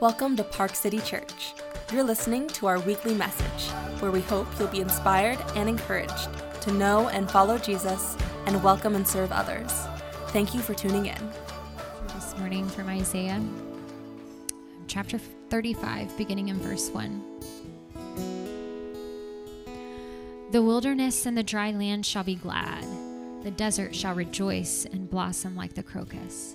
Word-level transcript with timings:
Welcome 0.00 0.36
to 0.36 0.44
Park 0.44 0.76
City 0.76 1.00
Church. 1.00 1.54
You're 1.92 2.04
listening 2.04 2.46
to 2.50 2.68
our 2.68 2.78
weekly 2.78 3.16
message, 3.16 3.68
where 3.98 4.12
we 4.12 4.20
hope 4.20 4.46
you'll 4.56 4.68
be 4.68 4.80
inspired 4.80 5.40
and 5.56 5.68
encouraged 5.68 6.28
to 6.60 6.70
know 6.70 7.08
and 7.08 7.28
follow 7.28 7.58
Jesus 7.58 8.16
and 8.46 8.62
welcome 8.62 8.94
and 8.94 9.08
serve 9.08 9.32
others. 9.32 9.72
Thank 10.28 10.54
you 10.54 10.60
for 10.60 10.72
tuning 10.72 11.06
in. 11.06 11.32
This 12.14 12.38
morning 12.38 12.68
from 12.68 12.88
Isaiah 12.88 13.42
chapter 14.86 15.18
35, 15.18 16.16
beginning 16.16 16.46
in 16.46 16.60
verse 16.60 16.90
1. 16.90 17.40
The 20.52 20.62
wilderness 20.62 21.26
and 21.26 21.36
the 21.36 21.42
dry 21.42 21.72
land 21.72 22.06
shall 22.06 22.22
be 22.22 22.36
glad, 22.36 22.84
the 23.42 23.50
desert 23.50 23.96
shall 23.96 24.14
rejoice 24.14 24.84
and 24.84 25.10
blossom 25.10 25.56
like 25.56 25.74
the 25.74 25.82
crocus. 25.82 26.54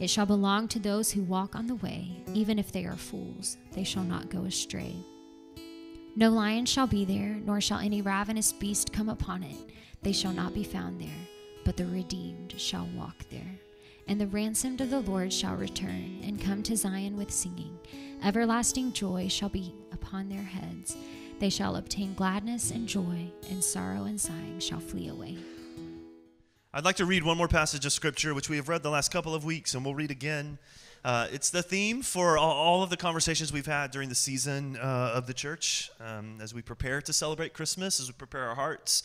It 0.00 0.08
shall 0.08 0.24
belong 0.24 0.66
to 0.68 0.78
those 0.78 1.10
who 1.10 1.22
walk 1.22 1.54
on 1.54 1.66
the 1.66 1.74
way, 1.76 2.22
even 2.32 2.58
if 2.58 2.72
they 2.72 2.86
are 2.86 2.96
fools, 2.96 3.58
they 3.72 3.84
shall 3.84 4.02
not 4.02 4.30
go 4.30 4.44
astray. 4.44 4.96
No 6.16 6.30
lion 6.30 6.64
shall 6.64 6.86
be 6.86 7.04
there, 7.04 7.38
nor 7.44 7.60
shall 7.60 7.78
any 7.78 8.00
ravenous 8.00 8.52
beast 8.52 8.94
come 8.94 9.10
upon 9.10 9.42
it. 9.42 9.56
They 10.02 10.12
shall 10.12 10.32
not 10.32 10.54
be 10.54 10.64
found 10.64 11.00
there, 11.00 11.28
but 11.66 11.76
the 11.76 11.84
redeemed 11.86 12.54
shall 12.56 12.88
walk 12.96 13.28
there. 13.30 13.60
And 14.08 14.18
the 14.18 14.26
ransomed 14.26 14.80
of 14.80 14.88
the 14.88 15.00
Lord 15.00 15.32
shall 15.32 15.54
return 15.54 16.20
and 16.24 16.40
come 16.40 16.62
to 16.64 16.76
Zion 16.76 17.16
with 17.16 17.30
singing. 17.30 17.78
Everlasting 18.24 18.92
joy 18.94 19.28
shall 19.28 19.50
be 19.50 19.74
upon 19.92 20.30
their 20.30 20.42
heads. 20.42 20.96
They 21.38 21.50
shall 21.50 21.76
obtain 21.76 22.14
gladness 22.14 22.70
and 22.70 22.88
joy, 22.88 23.30
and 23.50 23.62
sorrow 23.62 24.04
and 24.04 24.20
sighing 24.20 24.60
shall 24.60 24.80
flee 24.80 25.08
away. 25.08 25.36
I'd 26.72 26.84
like 26.84 26.96
to 26.96 27.04
read 27.04 27.24
one 27.24 27.36
more 27.36 27.48
passage 27.48 27.84
of 27.84 27.90
scripture, 27.90 28.32
which 28.32 28.48
we 28.48 28.54
have 28.54 28.68
read 28.68 28.84
the 28.84 28.90
last 28.90 29.10
couple 29.10 29.34
of 29.34 29.44
weeks, 29.44 29.74
and 29.74 29.84
we'll 29.84 29.96
read 29.96 30.12
again. 30.12 30.56
Uh, 31.04 31.26
it's 31.32 31.50
the 31.50 31.64
theme 31.64 32.00
for 32.00 32.38
all, 32.38 32.84
of 32.84 32.90
the 32.90 32.96
conversations 32.96 33.52
we've 33.52 33.66
had 33.66 33.90
during 33.90 34.08
the 34.08 34.14
season 34.14 34.76
uh, 34.76 35.10
of 35.12 35.26
the 35.26 35.34
church 35.34 35.90
um, 35.98 36.38
as 36.40 36.54
we 36.54 36.62
prepare 36.62 37.02
to 37.02 37.12
celebrate 37.12 37.54
Christmas, 37.54 37.98
as 37.98 38.06
we 38.06 38.12
prepare 38.12 38.44
our 38.44 38.54
hearts. 38.54 39.02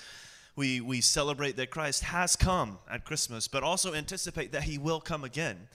We, 0.55 0.79
we 0.79 1.01
celebrate 1.01 1.55
that 1.55 1.71
Christ 1.71 2.03
has 2.03 2.35
come 2.35 2.77
at 2.87 3.03
Christmas, 3.03 3.47
but 3.47 3.63
also 3.63 3.95
anticipate 3.95 4.51
that 4.51 4.61
he 4.61 4.77
will 4.77 5.01
come 5.01 5.23
again. 5.23 5.67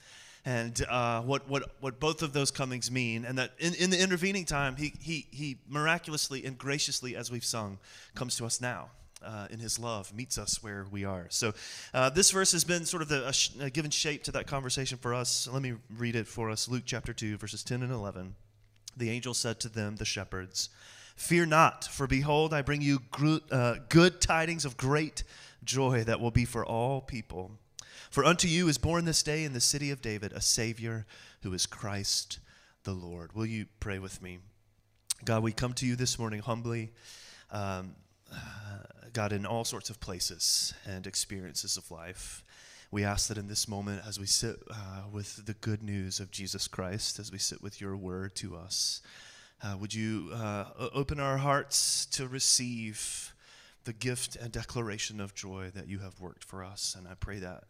And 0.45 0.85
uh, 0.89 1.19
what, 1.23 1.49
what, 1.49 1.75
what 1.81 1.99
both 1.99 2.21
of 2.21 2.31
those 2.31 2.51
comings 2.51 2.89
mean, 2.89 3.25
and 3.25 3.37
that 3.37 3.51
in, 3.59 3.73
in 3.73 3.89
the 3.89 4.01
intervening 4.01 4.45
time, 4.45 4.77
he, 4.77 4.93
he, 5.01 5.27
he 5.29 5.57
miraculously 5.67 6.45
and 6.45 6.57
graciously, 6.57 7.17
as 7.17 7.29
we've 7.29 7.43
sung, 7.43 7.79
comes 8.15 8.37
to 8.37 8.45
us 8.45 8.61
now 8.61 8.91
uh, 9.23 9.47
in 9.49 9.59
his 9.59 9.79
love 9.79 10.13
meets 10.13 10.37
us 10.37 10.61
where 10.63 10.85
we 10.89 11.05
are. 11.05 11.27
So, 11.29 11.53
uh, 11.93 12.09
this 12.09 12.31
verse 12.31 12.51
has 12.51 12.63
been 12.63 12.85
sort 12.85 13.01
of 13.01 13.09
the, 13.09 13.31
sh- 13.31 13.51
given 13.73 13.91
shape 13.91 14.23
to 14.23 14.31
that 14.33 14.47
conversation 14.47 14.97
for 14.97 15.13
us. 15.13 15.47
Let 15.51 15.61
me 15.61 15.73
read 15.95 16.15
it 16.15 16.27
for 16.27 16.49
us 16.49 16.67
Luke 16.67 16.83
chapter 16.85 17.13
2, 17.13 17.37
verses 17.37 17.63
10 17.63 17.83
and 17.83 17.91
11. 17.91 18.35
The 18.97 19.09
angel 19.09 19.33
said 19.33 19.59
to 19.61 19.69
them, 19.69 19.95
the 19.95 20.05
shepherds, 20.05 20.69
Fear 21.15 21.47
not, 21.47 21.85
for 21.85 22.07
behold, 22.07 22.53
I 22.53 22.61
bring 22.61 22.81
you 22.81 22.99
gr- 23.11 23.37
uh, 23.51 23.75
good 23.89 24.21
tidings 24.21 24.65
of 24.65 24.77
great 24.77 25.23
joy 25.63 26.03
that 26.03 26.19
will 26.19 26.31
be 26.31 26.45
for 26.45 26.65
all 26.65 27.01
people. 27.01 27.51
For 28.09 28.25
unto 28.25 28.47
you 28.47 28.67
is 28.67 28.77
born 28.77 29.05
this 29.05 29.23
day 29.23 29.43
in 29.43 29.53
the 29.53 29.61
city 29.61 29.91
of 29.91 30.01
David 30.01 30.33
a 30.33 30.41
Savior 30.41 31.05
who 31.43 31.53
is 31.53 31.65
Christ 31.65 32.39
the 32.83 32.93
Lord. 32.93 33.33
Will 33.33 33.45
you 33.45 33.67
pray 33.79 33.99
with 33.99 34.21
me? 34.21 34.39
God, 35.23 35.43
we 35.43 35.51
come 35.51 35.73
to 35.73 35.85
you 35.85 35.95
this 35.95 36.17
morning 36.17 36.39
humbly. 36.39 36.91
Um, 37.51 37.95
God, 39.13 39.33
in 39.33 39.45
all 39.45 39.65
sorts 39.65 39.89
of 39.89 39.99
places 39.99 40.73
and 40.85 41.05
experiences 41.05 41.75
of 41.77 41.91
life. 41.91 42.43
We 42.91 43.03
ask 43.03 43.27
that 43.27 43.37
in 43.37 43.47
this 43.47 43.67
moment, 43.67 44.01
as 44.07 44.19
we 44.19 44.25
sit 44.25 44.57
uh, 44.69 45.03
with 45.11 45.45
the 45.45 45.53
good 45.53 45.83
news 45.83 46.19
of 46.19 46.31
Jesus 46.31 46.67
Christ, 46.67 47.19
as 47.19 47.31
we 47.31 47.37
sit 47.37 47.61
with 47.61 47.79
your 47.79 47.95
word 47.95 48.35
to 48.35 48.55
us, 48.55 49.01
uh, 49.63 49.75
would 49.79 49.93
you 49.93 50.29
uh, 50.33 50.65
open 50.93 51.19
our 51.19 51.37
hearts 51.37 52.05
to 52.07 52.27
receive 52.27 53.33
the 53.83 53.93
gift 53.93 54.35
and 54.35 54.51
declaration 54.51 55.19
of 55.19 55.35
joy 55.35 55.71
that 55.73 55.87
you 55.87 55.99
have 55.99 56.19
worked 56.19 56.43
for 56.43 56.63
us? 56.63 56.95
And 56.97 57.07
I 57.07 57.13
pray 57.13 57.39
that 57.39 57.65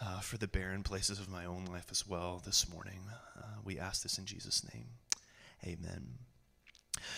uh, 0.00 0.20
for 0.20 0.36
the 0.36 0.48
barren 0.48 0.82
places 0.82 1.18
of 1.18 1.30
my 1.30 1.44
own 1.44 1.64
life 1.66 1.86
as 1.90 2.06
well 2.06 2.42
this 2.44 2.70
morning. 2.72 3.00
Uh, 3.38 3.42
we 3.64 3.78
ask 3.78 4.02
this 4.02 4.18
in 4.18 4.26
Jesus' 4.26 4.66
name. 4.72 4.86
Amen. 5.64 6.18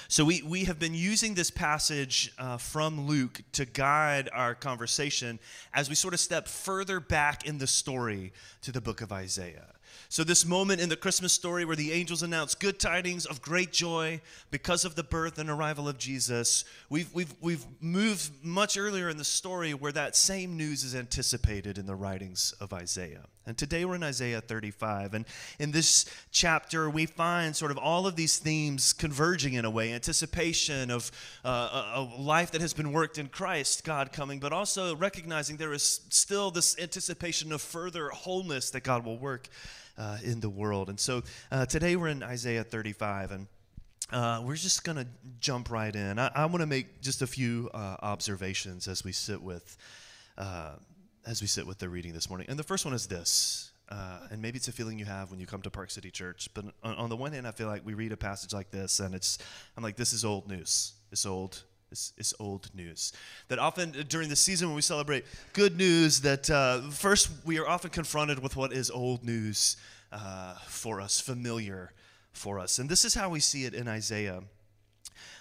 So, 0.08 0.24
we, 0.24 0.42
we 0.42 0.64
have 0.64 0.78
been 0.78 0.94
using 0.94 1.34
this 1.34 1.50
passage 1.50 2.32
uh, 2.38 2.56
from 2.56 3.06
Luke 3.06 3.42
to 3.52 3.64
guide 3.64 4.28
our 4.32 4.54
conversation 4.54 5.38
as 5.74 5.88
we 5.88 5.94
sort 5.94 6.14
of 6.14 6.20
step 6.20 6.48
further 6.48 7.00
back 7.00 7.47
in 7.47 7.58
the 7.58 7.66
story 7.66 8.32
to 8.62 8.72
the 8.72 8.80
book 8.80 9.00
of 9.00 9.12
Isaiah. 9.12 9.72
So, 10.08 10.25
this 10.25 10.46
moment 10.46 10.80
in 10.80 10.88
the 10.88 10.96
Christmas 10.96 11.32
story 11.32 11.64
where 11.64 11.76
the 11.76 11.92
angels 11.92 12.22
announce 12.22 12.54
good 12.54 12.78
tidings 12.78 13.26
of 13.26 13.42
great 13.42 13.72
joy 13.72 14.20
because 14.50 14.84
of 14.84 14.94
the 14.94 15.02
birth 15.02 15.38
and 15.38 15.50
arrival 15.50 15.88
of 15.88 15.98
Jesus, 15.98 16.64
we've, 16.88 17.12
we've, 17.12 17.34
we've 17.41 17.64
moved 17.80 18.44
much 18.44 18.76
earlier 18.76 19.08
in 19.08 19.16
the 19.16 19.25
story 19.25 19.75
where 19.75 19.92
that 19.92 20.14
same 20.14 20.56
news 20.56 20.84
is 20.84 20.94
anticipated 20.94 21.78
in 21.78 21.86
the 21.86 21.94
writings 21.94 22.54
of 22.60 22.72
Isaiah. 22.72 23.25
And 23.46 23.56
today 23.56 23.84
we're 23.84 23.94
in 23.94 24.02
Isaiah 24.02 24.40
35. 24.40 25.14
And 25.14 25.24
in 25.60 25.70
this 25.70 26.04
chapter, 26.32 26.90
we 26.90 27.06
find 27.06 27.54
sort 27.54 27.70
of 27.70 27.78
all 27.78 28.08
of 28.08 28.16
these 28.16 28.38
themes 28.38 28.92
converging 28.92 29.54
in 29.54 29.64
a 29.64 29.70
way 29.70 29.92
anticipation 29.92 30.90
of 30.90 31.12
uh, 31.44 31.48
a, 31.94 32.00
a 32.00 32.20
life 32.20 32.50
that 32.50 32.60
has 32.60 32.74
been 32.74 32.92
worked 32.92 33.18
in 33.18 33.28
Christ, 33.28 33.84
God 33.84 34.10
coming, 34.10 34.40
but 34.40 34.52
also 34.52 34.96
recognizing 34.96 35.56
there 35.56 35.72
is 35.72 36.00
still 36.08 36.50
this 36.50 36.76
anticipation 36.80 37.52
of 37.52 37.62
further 37.62 38.08
wholeness 38.08 38.70
that 38.70 38.82
God 38.82 39.04
will 39.04 39.18
work 39.18 39.48
uh, 39.96 40.18
in 40.24 40.40
the 40.40 40.50
world. 40.50 40.88
And 40.88 40.98
so 40.98 41.22
uh, 41.52 41.66
today 41.66 41.94
we're 41.94 42.08
in 42.08 42.24
Isaiah 42.24 42.64
35. 42.64 43.30
And 43.30 43.46
uh, 44.10 44.42
we're 44.44 44.56
just 44.56 44.82
going 44.82 44.98
to 44.98 45.06
jump 45.38 45.70
right 45.70 45.94
in. 45.94 46.18
I, 46.18 46.32
I 46.34 46.46
want 46.46 46.60
to 46.60 46.66
make 46.66 47.00
just 47.00 47.22
a 47.22 47.26
few 47.28 47.70
uh, 47.72 47.96
observations 48.02 48.88
as 48.88 49.04
we 49.04 49.12
sit 49.12 49.40
with 49.40 49.76
uh, 50.36 50.72
as 51.26 51.41
we 51.41 51.48
sit 51.48 51.66
with 51.66 51.78
the 51.78 51.88
reading 51.88 52.12
this 52.12 52.28
morning. 52.28 52.47
And 52.48 52.59
the 52.59 52.62
first 52.62 52.84
one 52.84 52.94
is 52.94 53.06
this, 53.06 53.72
uh, 53.88 54.20
and 54.31 54.41
maybe 54.41 54.56
it's 54.56 54.69
a 54.69 54.72
feeling 54.72 54.98
you 54.98 55.04
have 55.04 55.31
when 55.31 55.41
you 55.41 55.47
come 55.47 55.60
to 55.62 55.70
Park 55.70 55.91
City 55.91 56.10
Church. 56.10 56.48
But 56.54 56.66
on, 56.84 56.94
on, 56.94 57.09
the 57.10 57.16
one 57.16 57.32
hand, 57.32 57.47
I 57.47 57.50
feel 57.50 57.66
like 57.66 57.84
we 57.84 57.94
read 57.94 58.12
a 58.12 58.16
passage 58.16 58.53
like 58.53 58.70
this, 58.70 59.00
and 59.00 59.14
it's 59.14 59.38
I'm 59.76 59.82
like, 59.82 59.96
this 59.96 60.12
is 60.12 60.25
old 60.25 60.49
news. 60.49 60.94
It's 61.11 61.26
old. 61.26 61.62
It's, 61.90 62.12
it's 62.17 62.34
old 62.40 62.69
news. 62.75 63.12
That 63.49 63.58
often 63.58 63.93
during 64.08 64.28
the 64.28 64.37
season 64.37 64.69
when 64.69 64.76
we 64.76 64.82
celebrate 64.82 65.25
good 65.52 65.76
news, 65.76 66.20
that 66.23 66.49
uh, 66.50 66.82
first 66.90 67.28
we 67.44 67.58
are 67.58 67.69
often 67.69 67.90
confronted 67.90 68.40
with 68.40 68.56
what 68.56 68.73
is 68.73 68.90
old 68.90 69.25
news 69.25 69.76
uh, 70.12 70.55
for 70.67 71.00
us, 71.00 71.20
familiar 71.20 71.93
for 72.32 72.58
us, 72.58 72.78
and 72.78 72.88
this 72.88 73.05
is 73.05 73.14
how 73.14 73.28
we 73.28 73.40
see 73.40 73.64
it 73.64 73.75
in 73.75 73.88
Isaiah. 73.88 74.43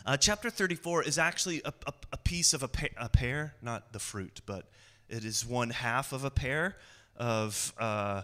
Uh, 0.06 0.16
chapter 0.16 0.52
34 0.52 1.04
is 1.04 1.18
actually 1.18 1.62
a, 1.66 1.74
a, 1.88 1.94
a 2.14 2.18
piece 2.18 2.54
of 2.54 2.62
a, 2.62 2.68
pa- 2.68 2.86
a 2.98 3.10
pear, 3.10 3.56
not 3.62 3.92
the 3.92 4.00
fruit, 4.00 4.42
but 4.46 4.68
it 5.10 5.25
is 5.25 5.46
one 5.46 5.69
half 5.69 6.13
of 6.13 6.24
a 6.24 6.31
pair 6.31 6.75
of, 7.18 7.74
uh, 7.80 8.22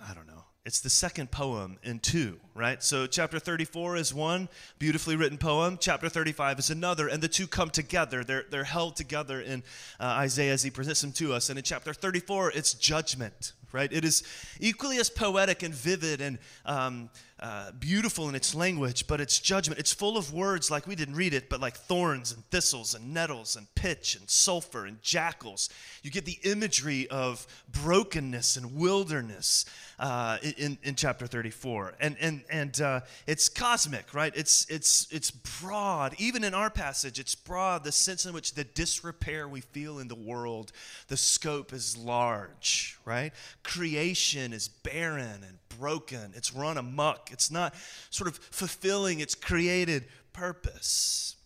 I 0.00 0.14
don't 0.14 0.26
know, 0.26 0.44
it's 0.66 0.80
the 0.80 0.90
second 0.90 1.30
poem 1.30 1.78
in 1.84 2.00
two, 2.00 2.40
right? 2.52 2.82
So, 2.82 3.06
chapter 3.06 3.38
34 3.38 3.96
is 3.98 4.12
one 4.12 4.48
beautifully 4.80 5.14
written 5.14 5.38
poem. 5.38 5.78
Chapter 5.80 6.08
35 6.08 6.58
is 6.58 6.70
another, 6.70 7.06
and 7.06 7.22
the 7.22 7.28
two 7.28 7.46
come 7.46 7.70
together. 7.70 8.24
They're, 8.24 8.44
they're 8.50 8.64
held 8.64 8.96
together 8.96 9.40
in 9.40 9.62
uh, 10.00 10.06
Isaiah 10.06 10.52
as 10.52 10.64
he 10.64 10.70
presents 10.70 11.02
them 11.02 11.12
to 11.12 11.34
us. 11.34 11.50
And 11.50 11.58
in 11.58 11.62
chapter 11.62 11.94
34, 11.94 12.50
it's 12.50 12.74
judgment, 12.74 13.52
right? 13.70 13.92
It 13.92 14.04
is 14.04 14.24
equally 14.58 14.98
as 14.98 15.08
poetic 15.08 15.62
and 15.62 15.72
vivid 15.72 16.20
and 16.20 16.38
um, 16.64 17.10
uh, 17.38 17.70
beautiful 17.72 18.28
in 18.30 18.34
its 18.34 18.54
language, 18.54 19.06
but 19.06 19.20
its 19.20 19.38
judgment. 19.38 19.78
It's 19.78 19.92
full 19.92 20.16
of 20.16 20.32
words 20.32 20.70
like 20.70 20.86
we 20.86 20.94
didn't 20.94 21.16
read 21.16 21.34
it, 21.34 21.50
but 21.50 21.60
like 21.60 21.76
thorns 21.76 22.32
and 22.32 22.42
thistles 22.50 22.94
and 22.94 23.12
nettles 23.12 23.56
and 23.56 23.66
pitch 23.74 24.16
and 24.16 24.28
sulfur 24.30 24.86
and 24.86 25.02
jackals. 25.02 25.68
You 26.02 26.10
get 26.10 26.24
the 26.24 26.38
imagery 26.44 27.08
of 27.08 27.46
brokenness 27.70 28.56
and 28.56 28.74
wilderness 28.74 29.66
uh, 29.98 30.38
in, 30.58 30.78
in 30.82 30.94
chapter 30.94 31.26
34. 31.26 31.94
And, 32.00 32.16
and, 32.20 32.42
and 32.50 32.80
uh, 32.80 33.00
it's 33.26 33.48
cosmic, 33.48 34.14
right? 34.14 34.32
It's, 34.36 34.66
it's, 34.68 35.08
it's 35.10 35.30
broad. 35.30 36.14
Even 36.18 36.44
in 36.44 36.54
our 36.54 36.70
passage, 36.70 37.18
it's 37.18 37.34
broad, 37.34 37.84
the 37.84 37.92
sense 37.92 38.26
in 38.26 38.32
which 38.32 38.54
the 38.54 38.64
disrepair 38.64 39.48
we 39.48 39.60
feel 39.60 39.98
in 39.98 40.08
the 40.08 40.14
world, 40.14 40.72
the 41.08 41.16
scope 41.16 41.72
is 41.72 41.96
large, 41.96 42.98
right? 43.04 43.32
Creation 43.62 44.52
is 44.52 44.68
barren 44.68 45.42
and 45.42 45.58
broken, 45.78 46.32
it's 46.34 46.54
run 46.54 46.78
amok, 46.78 47.30
it's 47.32 47.50
not 47.50 47.74
sort 48.10 48.28
of 48.28 48.36
fulfilling 48.36 49.20
its 49.20 49.34
created 49.34 50.04
purpose. 50.32 51.36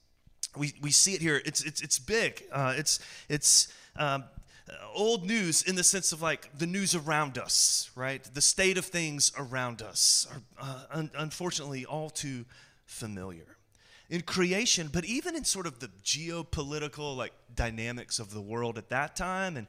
We, 0.56 0.74
we 0.82 0.90
see 0.90 1.14
it 1.14 1.20
here. 1.20 1.40
It's, 1.44 1.62
it's, 1.62 1.80
it's 1.80 2.00
big. 2.00 2.42
Uh, 2.52 2.74
it's, 2.76 2.98
it's 3.28 3.72
um, 3.96 4.24
old 4.94 5.24
news 5.24 5.62
in 5.62 5.74
the 5.76 5.84
sense 5.84 6.12
of 6.12 6.22
like 6.22 6.50
the 6.56 6.66
news 6.66 6.94
around 6.94 7.38
us, 7.38 7.90
right? 7.94 8.22
The 8.22 8.40
state 8.40 8.78
of 8.78 8.84
things 8.84 9.32
around 9.36 9.82
us 9.82 10.26
are 10.32 10.42
uh, 10.60 10.98
un- 10.98 11.10
unfortunately 11.16 11.84
all 11.84 12.10
too 12.10 12.44
familiar. 12.84 13.56
In 14.08 14.22
creation, 14.22 14.88
but 14.92 15.04
even 15.04 15.36
in 15.36 15.44
sort 15.44 15.66
of 15.66 15.78
the 15.78 15.88
geopolitical 16.02 17.16
like 17.16 17.32
dynamics 17.54 18.18
of 18.18 18.32
the 18.32 18.40
world 18.40 18.76
at 18.76 18.88
that 18.88 19.14
time 19.14 19.56
and, 19.56 19.66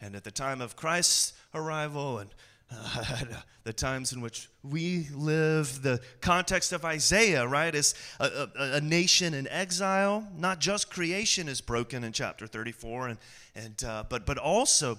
and 0.00 0.14
at 0.14 0.24
the 0.24 0.30
time 0.30 0.60
of 0.60 0.76
Christ's 0.76 1.32
arrival 1.54 2.18
and 2.18 2.30
uh, 2.70 3.04
the 3.64 3.72
times 3.72 4.12
in 4.12 4.20
which 4.20 4.48
we 4.62 5.08
live, 5.14 5.82
the 5.82 6.00
context 6.20 6.72
of 6.72 6.84
Isaiah, 6.84 7.46
right, 7.46 7.74
is 7.74 7.94
a, 8.18 8.48
a, 8.58 8.62
a, 8.76 8.80
nation 8.80 9.34
in 9.34 9.48
exile. 9.48 10.26
Not 10.36 10.60
just 10.60 10.90
creation 10.90 11.48
is 11.48 11.60
broken 11.60 12.04
in 12.04 12.12
chapter 12.12 12.46
34, 12.46 13.08
and, 13.08 13.18
and, 13.54 13.84
uh, 13.84 14.04
but, 14.08 14.26
but 14.26 14.38
also 14.38 14.98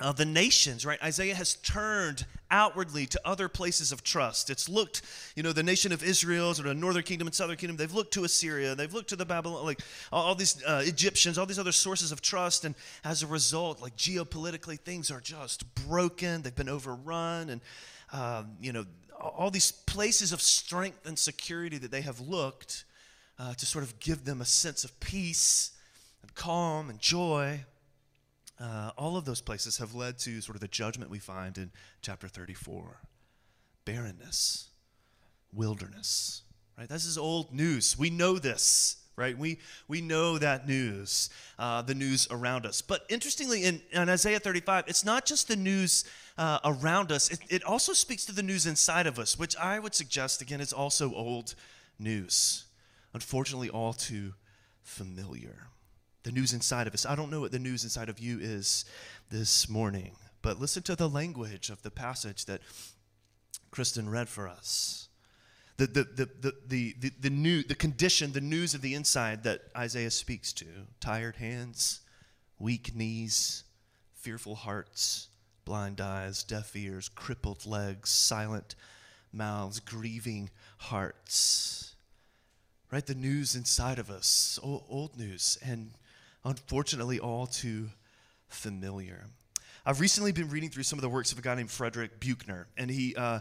uh, 0.00 0.12
the 0.12 0.24
nations, 0.24 0.84
right? 0.84 1.00
Isaiah 1.02 1.34
has 1.34 1.54
turned 1.54 2.26
outwardly 2.50 3.06
to 3.06 3.20
other 3.24 3.48
places 3.48 3.92
of 3.92 4.02
trust. 4.02 4.50
It's 4.50 4.68
looked, 4.68 5.02
you 5.36 5.42
know, 5.42 5.52
the 5.52 5.62
nation 5.62 5.92
of 5.92 6.02
Israel, 6.02 6.50
or 6.50 6.54
the 6.54 6.74
northern 6.74 7.04
kingdom 7.04 7.28
and 7.28 7.34
southern 7.34 7.56
kingdom, 7.56 7.76
they've 7.76 7.92
looked 7.92 8.12
to 8.14 8.24
Assyria, 8.24 8.74
they've 8.74 8.92
looked 8.92 9.10
to 9.10 9.16
the 9.16 9.24
Babylon, 9.24 9.64
like 9.64 9.80
all, 10.12 10.24
all 10.26 10.34
these 10.34 10.62
uh, 10.64 10.82
Egyptians, 10.84 11.38
all 11.38 11.46
these 11.46 11.58
other 11.58 11.72
sources 11.72 12.10
of 12.10 12.20
trust. 12.20 12.64
And 12.64 12.74
as 13.04 13.22
a 13.22 13.26
result, 13.26 13.80
like 13.80 13.96
geopolitically, 13.96 14.78
things 14.78 15.10
are 15.10 15.20
just 15.20 15.72
broken, 15.86 16.42
they've 16.42 16.54
been 16.54 16.68
overrun, 16.68 17.50
and, 17.50 17.60
um, 18.12 18.56
you 18.60 18.72
know, 18.72 18.84
all 19.20 19.50
these 19.50 19.70
places 19.70 20.32
of 20.32 20.42
strength 20.42 21.06
and 21.06 21.18
security 21.18 21.78
that 21.78 21.90
they 21.90 22.02
have 22.02 22.20
looked 22.20 22.84
uh, 23.38 23.54
to 23.54 23.64
sort 23.64 23.84
of 23.84 23.98
give 24.00 24.24
them 24.24 24.40
a 24.40 24.44
sense 24.44 24.84
of 24.84 24.98
peace 25.00 25.70
and 26.22 26.34
calm 26.34 26.90
and 26.90 26.98
joy 27.00 27.64
uh, 28.60 28.90
all 28.96 29.16
of 29.16 29.24
those 29.24 29.40
places 29.40 29.78
have 29.78 29.94
led 29.94 30.18
to 30.18 30.40
sort 30.40 30.56
of 30.56 30.60
the 30.60 30.68
judgment 30.68 31.10
we 31.10 31.18
find 31.18 31.58
in 31.58 31.70
chapter 32.02 32.28
34 32.28 33.00
barrenness, 33.84 34.68
wilderness, 35.52 36.42
right? 36.78 36.88
This 36.88 37.04
is 37.04 37.18
old 37.18 37.52
news. 37.52 37.98
We 37.98 38.08
know 38.08 38.38
this, 38.38 38.96
right? 39.16 39.36
We, 39.36 39.58
we 39.88 40.00
know 40.00 40.38
that 40.38 40.66
news, 40.66 41.28
uh, 41.58 41.82
the 41.82 41.94
news 41.94 42.26
around 42.30 42.64
us. 42.64 42.80
But 42.80 43.04
interestingly, 43.10 43.64
in, 43.64 43.82
in 43.92 44.08
Isaiah 44.08 44.40
35, 44.40 44.84
it's 44.86 45.04
not 45.04 45.26
just 45.26 45.48
the 45.48 45.56
news 45.56 46.04
uh, 46.38 46.60
around 46.64 47.12
us, 47.12 47.30
it, 47.30 47.40
it 47.50 47.64
also 47.64 47.92
speaks 47.92 48.24
to 48.24 48.32
the 48.32 48.42
news 48.42 48.66
inside 48.66 49.06
of 49.06 49.18
us, 49.18 49.38
which 49.38 49.56
I 49.56 49.78
would 49.78 49.94
suggest, 49.94 50.40
again, 50.40 50.60
is 50.60 50.72
also 50.72 51.12
old 51.14 51.54
news. 51.98 52.64
Unfortunately, 53.12 53.68
all 53.68 53.92
too 53.92 54.32
familiar 54.82 55.68
the 56.24 56.32
news 56.32 56.52
inside 56.52 56.86
of 56.86 56.94
us. 56.94 57.06
I 57.06 57.14
don't 57.14 57.30
know 57.30 57.40
what 57.40 57.52
the 57.52 57.58
news 57.58 57.84
inside 57.84 58.08
of 58.08 58.18
you 58.18 58.38
is 58.40 58.84
this 59.30 59.68
morning, 59.68 60.12
but 60.42 60.58
listen 60.58 60.82
to 60.84 60.96
the 60.96 61.08
language 61.08 61.70
of 61.70 61.82
the 61.82 61.90
passage 61.90 62.46
that 62.46 62.60
Kristen 63.70 64.08
read 64.10 64.28
for 64.28 64.48
us. 64.48 65.08
The, 65.76 65.86
the, 65.86 66.04
the, 66.04 66.28
the, 66.40 66.52
the, 66.68 66.94
the, 67.00 67.12
the, 67.20 67.30
new, 67.30 67.62
the 67.62 67.74
condition, 67.74 68.32
the 68.32 68.40
news 68.40 68.74
of 68.74 68.80
the 68.80 68.94
inside 68.94 69.42
that 69.44 69.62
Isaiah 69.76 70.10
speaks 70.10 70.52
to 70.54 70.66
tired 71.00 71.36
hands, 71.36 72.00
weak 72.58 72.94
knees, 72.94 73.64
fearful 74.14 74.54
hearts, 74.54 75.28
blind 75.64 76.00
eyes, 76.00 76.44
deaf 76.44 76.76
ears, 76.76 77.08
crippled 77.08 77.66
legs, 77.66 78.10
silent 78.10 78.76
mouths, 79.32 79.80
grieving 79.80 80.50
hearts. 80.78 81.96
Right? 82.92 83.04
The 83.04 83.14
news 83.14 83.56
inside 83.56 83.98
of 83.98 84.10
us, 84.10 84.58
old, 84.62 85.18
news. 85.18 85.58
And 85.64 85.90
unfortunately 86.44 87.18
all 87.20 87.46
too 87.46 87.90
familiar. 88.48 89.26
I've 89.86 90.00
recently 90.00 90.32
been 90.32 90.48
reading 90.48 90.70
through 90.70 90.84
some 90.84 90.98
of 90.98 91.02
the 91.02 91.10
works 91.10 91.30
of 91.32 91.38
a 91.38 91.42
guy 91.42 91.54
named 91.54 91.70
Frederick 91.70 92.18
Buechner, 92.18 92.68
and 92.78 92.90
he 92.90 93.14
uh, 93.16 93.40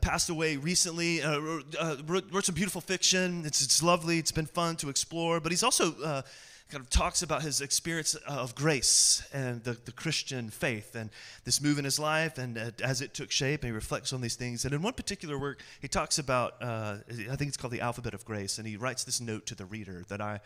passed 0.00 0.30
away 0.30 0.56
recently. 0.56 1.20
Uh, 1.20 1.40
uh, 1.80 1.96
wrote, 2.06 2.32
wrote, 2.32 2.44
some 2.44 2.54
beautiful 2.54 2.80
fiction. 2.80 3.42
It's, 3.44 3.60
it's 3.60 3.82
lovely. 3.82 4.18
It's 4.18 4.30
been 4.30 4.46
fun 4.46 4.76
to 4.76 4.88
explore. 4.88 5.40
But 5.40 5.50
he's 5.50 5.64
also 5.64 6.00
uh, 6.00 6.22
kind 6.70 6.80
of 6.80 6.90
talks 6.90 7.22
about 7.22 7.42
his 7.42 7.60
experience 7.60 8.14
of 8.14 8.54
grace 8.54 9.26
and 9.32 9.64
the, 9.64 9.72
the 9.84 9.90
Christian 9.90 10.48
faith 10.48 10.94
and 10.94 11.10
this 11.44 11.60
move 11.60 11.76
in 11.76 11.84
his 11.84 11.98
life 11.98 12.38
and 12.38 12.56
uh, 12.56 12.70
as 12.84 13.00
it 13.00 13.12
took 13.12 13.32
shape. 13.32 13.62
And 13.62 13.70
he 13.70 13.74
reflects 13.74 14.12
on 14.12 14.20
these 14.20 14.36
things. 14.36 14.64
And 14.64 14.72
in 14.72 14.82
one 14.82 14.92
particular 14.92 15.40
work, 15.40 15.60
he 15.82 15.88
talks 15.88 16.20
about 16.20 16.54
uh, 16.62 16.98
I 17.10 17.34
think 17.34 17.48
it's 17.48 17.56
called 17.56 17.72
the 17.72 17.80
Alphabet 17.80 18.14
of 18.14 18.24
Grace, 18.24 18.58
and 18.58 18.66
he 18.68 18.76
writes 18.76 19.02
this 19.02 19.20
note 19.20 19.44
to 19.46 19.56
the 19.56 19.64
reader 19.64 20.04
that 20.08 20.20
I 20.20 20.38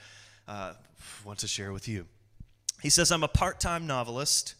uh, 0.46 0.75
want 1.25 1.38
to 1.41 1.49
share 1.49 1.73
with 1.73 1.88
you. 1.88 2.06
He 2.82 2.91
says, 2.91 3.11
I'm 3.11 3.25
a 3.25 3.29
part 3.29 3.61
time 3.61 3.87
novelist 3.87 4.55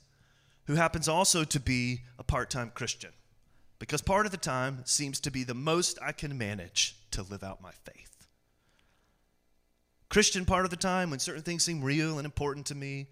who 0.67 0.75
happens 0.75 1.09
also 1.09 1.45
to 1.45 1.61
be 1.61 2.01
a 2.19 2.23
part 2.23 2.51
time 2.51 2.71
Christian 2.75 3.11
because 3.79 4.01
part 4.01 4.25
of 4.27 4.33
the 4.33 4.39
time 4.39 4.81
seems 4.85 5.21
to 5.21 5.31
be 5.31 5.45
the 5.45 5.55
most 5.55 5.99
I 6.01 6.13
can 6.13 6.39
manage 6.39 6.97
to 7.11 7.23
live 7.23 7.43
out 7.43 7.61
my 7.61 7.73
faith. 7.85 8.27
Christian 10.09 10.45
part 10.45 10.65
of 10.65 10.71
the 10.71 10.77
time 10.77 11.11
when 11.11 11.19
certain 11.19 11.43
things 11.43 11.65
seem 11.65 11.83
real 11.83 12.19
and 12.19 12.25
important 12.25 12.67
to 12.67 12.75
me, 12.75 13.09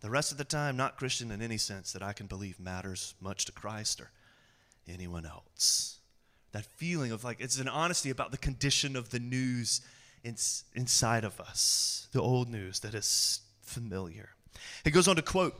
the 0.00 0.10
rest 0.10 0.30
of 0.30 0.38
the 0.38 0.44
time, 0.44 0.76
not 0.76 0.98
Christian 0.98 1.30
in 1.30 1.40
any 1.40 1.56
sense 1.56 1.92
that 1.92 2.02
I 2.02 2.12
can 2.12 2.26
believe 2.26 2.60
matters 2.60 3.14
much 3.20 3.46
to 3.46 3.52
Christ 3.52 4.00
or 4.00 4.10
anyone 4.86 5.24
else. 5.24 5.98
That 6.52 6.66
feeling 6.66 7.10
of 7.10 7.24
like 7.24 7.40
it's 7.40 7.58
an 7.58 7.68
honesty 7.68 8.10
about 8.10 8.30
the 8.30 8.38
condition 8.38 8.94
of 8.94 9.10
the 9.10 9.18
news 9.18 9.80
in, 10.24 10.36
inside 10.74 11.24
of 11.24 11.38
us, 11.40 12.08
the 12.12 12.20
old 12.20 12.48
news 12.48 12.80
that 12.80 12.94
is 12.94 13.42
familiar. 13.60 14.30
He 14.82 14.90
goes 14.90 15.06
on 15.06 15.16
to 15.16 15.22
quote 15.22 15.54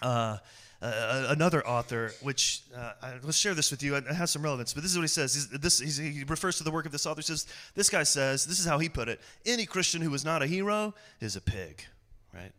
uh, 0.00 0.38
uh, 0.80 1.26
another 1.30 1.66
author, 1.66 2.12
which 2.22 2.62
uh, 2.76 2.92
let's 3.24 3.36
share 3.36 3.54
this 3.54 3.72
with 3.72 3.82
you. 3.82 3.96
It 3.96 4.06
has 4.06 4.30
some 4.30 4.42
relevance, 4.42 4.72
but 4.72 4.84
this 4.84 4.92
is 4.92 4.98
what 4.98 5.02
he 5.02 5.08
says. 5.08 5.34
He's, 5.34 5.48
this, 5.48 5.80
he's, 5.80 5.96
he 5.96 6.22
refers 6.24 6.56
to 6.58 6.64
the 6.64 6.70
work 6.70 6.86
of 6.86 6.92
this 6.92 7.04
author. 7.04 7.18
He 7.18 7.24
says, 7.24 7.46
This 7.74 7.90
guy 7.90 8.04
says, 8.04 8.46
this 8.46 8.60
is 8.60 8.64
how 8.64 8.78
he 8.78 8.88
put 8.88 9.08
it 9.08 9.20
any 9.44 9.66
Christian 9.66 10.00
who 10.00 10.14
is 10.14 10.24
not 10.24 10.42
a 10.42 10.46
hero 10.46 10.94
is 11.20 11.34
a 11.34 11.40
pig, 11.40 11.84
right? 12.32 12.52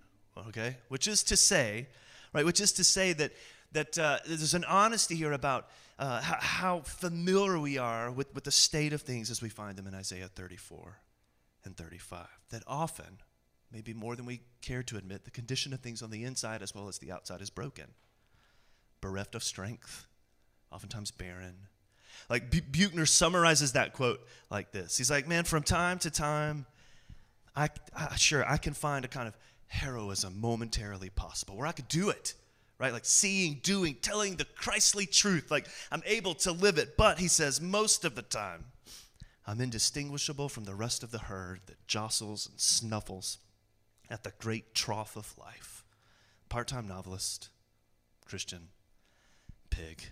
Okay? 0.50 0.76
Which 0.90 1.08
is 1.08 1.24
to 1.24 1.38
say, 1.38 1.88
right? 2.34 2.46
Which 2.46 2.60
is 2.60 2.74
to 2.74 2.84
say 2.84 3.14
that, 3.14 3.32
that 3.72 3.98
uh, 3.98 4.20
there's 4.28 4.54
an 4.54 4.66
honesty 4.66 5.16
here 5.16 5.32
about 5.32 5.70
uh, 5.98 6.22
how, 6.22 6.38
how 6.40 6.80
familiar 6.82 7.58
we 7.60 7.78
are 7.78 8.12
with, 8.12 8.34
with 8.36 8.44
the 8.44 8.52
state 8.52 8.92
of 8.92 9.02
things 9.02 9.32
as 9.32 9.42
we 9.42 9.50
find 9.50 9.78
them 9.78 9.88
in 9.88 9.96
Isaiah 9.96 10.28
34 10.28 10.98
and 11.66 11.76
35. 11.76 12.28
That 12.50 12.64
often, 12.68 13.20
maybe 13.72 13.94
more 13.94 14.16
than 14.16 14.26
we 14.26 14.42
care 14.62 14.84
to 14.84 14.98
admit, 14.98 15.26
the 15.26 15.32
condition 15.32 15.74
of 15.74 15.80
things 15.80 16.02
on 16.02 16.10
the 16.10 16.24
inside 16.24 16.62
as 16.62 16.74
well 16.74 16.88
as 16.88 17.00
the 17.00 17.12
outside 17.12 17.42
is 17.42 17.50
broken, 17.50 17.86
bereft 19.02 19.36
of 19.36 19.44
strength, 19.44 20.08
oftentimes 20.72 21.12
barren. 21.12 21.56
Like 22.30 22.52
Buechner 22.52 23.06
summarizes 23.06 23.74
that 23.74 23.94
quote 23.94 24.20
like 24.50 24.72
this 24.72 24.98
He's 24.98 25.10
like, 25.10 25.28
man, 25.28 25.46
from 25.46 25.64
time 25.64 26.00
to 26.00 26.12
time, 26.12 26.66
I, 27.56 27.70
I 27.96 28.16
sure 28.16 28.48
I 28.48 28.58
can 28.58 28.74
find 28.74 29.06
a 29.06 29.08
kind 29.08 29.28
of 29.28 29.38
heroism 29.68 30.40
momentarily 30.40 31.10
possible 31.10 31.56
where 31.56 31.68
I 31.68 31.72
could 31.72 31.88
do 31.88 32.10
it 32.10 32.34
right? 32.80 32.94
Like 32.94 33.06
seeing, 33.06 33.60
doing, 33.62 33.96
telling 34.02 34.38
the 34.38 34.46
Christly 34.46 35.06
truth. 35.06 35.52
Like 35.52 35.68
I'm 35.92 36.02
able 36.06 36.34
to 36.36 36.52
live 36.52 36.78
it. 36.78 36.98
But 36.98 37.20
he 37.20 37.28
says, 37.28 37.62
most 37.62 38.06
of 38.06 38.16
the 38.16 38.22
time, 38.22 38.66
I'm 39.50 39.62
indistinguishable 39.62 40.48
from 40.48 40.66
the 40.66 40.76
rest 40.76 41.02
of 41.02 41.10
the 41.10 41.18
herd 41.18 41.62
that 41.66 41.88
jostles 41.88 42.46
and 42.46 42.60
snuffles 42.60 43.40
at 44.08 44.24
the 44.24 44.32
great 44.38 44.76
trough 44.76 45.16
of 45.16 45.36
life. 45.40 45.84
Part 46.50 46.68
time 46.68 46.88
novelist, 46.88 47.50
Christian, 48.28 48.68
pig. 49.72 50.04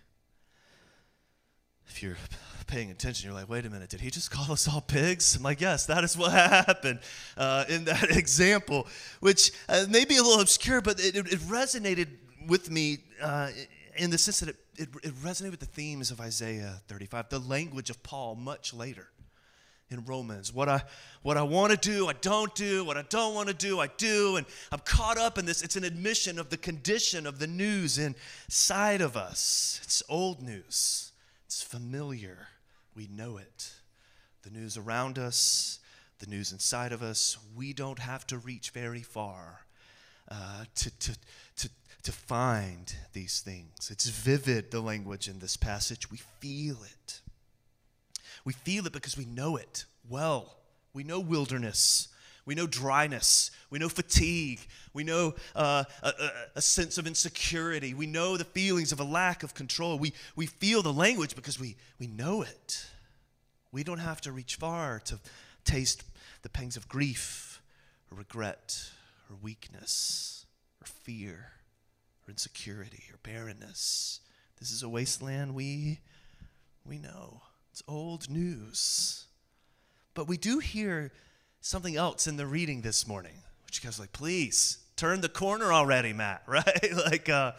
If 1.88 2.02
you're 2.02 2.18
paying 2.66 2.90
attention, 2.90 3.30
you're 3.30 3.40
like, 3.40 3.48
wait 3.48 3.68
a 3.68 3.70
minute, 3.70 3.92
did 3.92 4.02
he 4.02 4.10
just 4.10 4.32
call 4.32 4.52
us 4.52 4.68
all 4.68 4.82
pigs? 4.82 5.36
I'm 5.36 5.44
like, 5.44 5.62
yes, 5.62 5.86
that 5.86 6.04
is 6.04 6.18
what 6.18 6.32
happened 6.68 7.00
uh, 7.38 7.66
in 7.70 7.86
that 7.86 8.10
example, 8.18 8.88
which 9.20 9.52
uh, 9.70 9.86
may 9.88 10.04
be 10.04 10.18
a 10.18 10.24
little 10.24 10.42
obscure, 10.42 10.82
but 10.82 11.00
it, 11.00 11.16
it 11.16 11.40
resonated 11.42 12.08
with 12.48 12.72
me 12.72 12.98
uh, 13.22 13.50
in 13.98 14.10
the 14.10 14.18
sense 14.18 14.40
that 14.40 14.50
it 14.50 14.56
it, 14.78 14.90
it 15.04 15.14
resonated 15.24 15.52
with 15.52 15.60
the 15.60 15.66
themes 15.66 16.12
of 16.12 16.22
Isaiah 16.22 16.82
35, 16.88 17.30
the 17.30 17.40
language 17.40 17.90
of 17.90 18.02
Paul 18.04 18.36
much 18.36 18.74
later 18.74 19.10
in 19.90 20.04
Romans. 20.06 20.54
What 20.54 20.70
I 20.70 20.84
what 21.22 21.38
I 21.38 21.44
want 21.44 21.72
to 21.72 21.78
do, 21.78 22.08
I 22.08 22.14
don't 22.14 22.54
do. 22.56 22.84
What 22.84 22.98
I 22.98 23.04
don't 23.04 23.34
want 23.34 23.48
to 23.48 23.54
do, 23.54 23.80
I 23.80 23.88
do. 23.98 24.38
And 24.38 24.46
I'm 24.72 24.80
caught 24.80 25.18
up 25.18 25.38
in 25.38 25.46
this. 25.46 25.62
It's 25.62 25.76
an 25.76 25.84
admission 25.84 26.40
of 26.40 26.50
the 26.50 26.58
condition 26.58 27.26
of 27.26 27.40
the 27.40 27.48
news 27.48 27.98
inside 27.98 29.02
of 29.02 29.18
us. 29.18 29.80
It's 29.84 30.04
old 30.10 30.42
news. 30.42 31.12
It's 31.46 31.62
familiar. 31.62 32.48
We 32.96 33.08
know 33.08 33.38
it. 33.38 33.72
The 34.44 34.50
news 34.50 34.78
around 34.78 35.18
us, 35.20 35.80
the 36.20 36.28
news 36.28 36.52
inside 36.52 36.92
of 36.92 37.02
us. 37.02 37.38
We 37.56 37.74
don't 37.74 38.00
have 38.00 38.26
to 38.28 38.38
reach 38.38 38.72
very 38.72 39.02
far 39.02 39.66
uh, 40.30 40.66
to, 40.76 41.00
to, 41.00 41.18
to, 41.58 41.70
to 42.04 42.12
find 42.12 42.94
these 43.14 43.42
things. 43.42 43.90
It's 43.92 44.08
vivid, 44.08 44.72
the 44.72 44.82
language 44.82 45.28
in 45.28 45.40
this 45.40 45.58
passage. 45.58 46.10
We 46.12 46.18
feel 46.40 46.78
it. 46.84 47.22
We 48.48 48.54
feel 48.54 48.88
it 48.88 48.94
because 48.94 49.18
we 49.18 49.26
know 49.26 49.58
it 49.58 49.84
well. 50.08 50.56
We 50.94 51.04
know 51.04 51.20
wilderness. 51.20 52.08
We 52.46 52.56
know 52.56 52.66
dryness. 52.66 53.52
We 53.70 53.78
know 53.78 53.90
fatigue. 53.90 54.62
We 54.94 55.04
know 55.04 55.36
uh, 55.54 55.84
a, 56.02 56.08
a, 56.08 56.32
a, 56.56 56.62
sense 56.62 56.98
of 56.98 57.06
insecurity. 57.06 57.94
We 57.94 58.08
know 58.08 58.38
the 58.38 58.46
feelings 58.46 58.94
of 58.94 59.02
a 59.02 59.04
lack 59.04 59.44
of 59.44 59.54
control. 59.54 60.00
We, 60.00 60.14
we 60.38 60.46
feel 60.46 60.82
the 60.82 60.94
language 60.94 61.36
because 61.36 61.60
we, 61.60 61.76
we 62.00 62.08
know 62.08 62.42
it. 62.42 62.86
We 63.74 63.84
don't 63.84 63.98
have 63.98 64.22
to 64.22 64.32
reach 64.32 64.56
far 64.56 65.02
to 65.08 65.20
taste 65.66 66.06
the 66.42 66.50
pangs 66.50 66.78
of 66.78 66.88
grief 66.88 67.62
or 68.10 68.18
regret 68.18 68.82
or 69.30 69.36
weakness 69.42 70.46
or 70.82 70.86
fear 70.86 71.52
or 72.26 72.32
insecurity 72.32 73.04
or 73.12 73.18
barrenness. 73.24 74.22
This 74.58 74.72
is 74.72 74.84
a 74.84 74.88
wasteland 74.88 75.54
we, 75.54 76.00
we 76.86 76.98
know. 76.98 77.42
It's 77.78 77.84
old 77.88 78.28
news. 78.28 79.28
But 80.16 80.28
we 80.28 80.36
do 80.36 80.58
hear 80.58 81.12
something 81.62 81.96
else 81.96 82.26
in 82.26 82.36
the 82.36 82.48
reading 82.48 82.82
this 82.82 83.06
morning, 83.06 83.44
which 83.68 83.78
you 83.78 83.88
guys 83.88 84.00
like, 84.00 84.12
please 84.14 84.80
turn 84.96 85.22
the 85.22 85.30
corner 85.30 85.72
already, 85.72 86.12
Matt, 86.12 86.42
right? 86.48 86.92
like, 87.06 87.30
uh, 87.30 87.52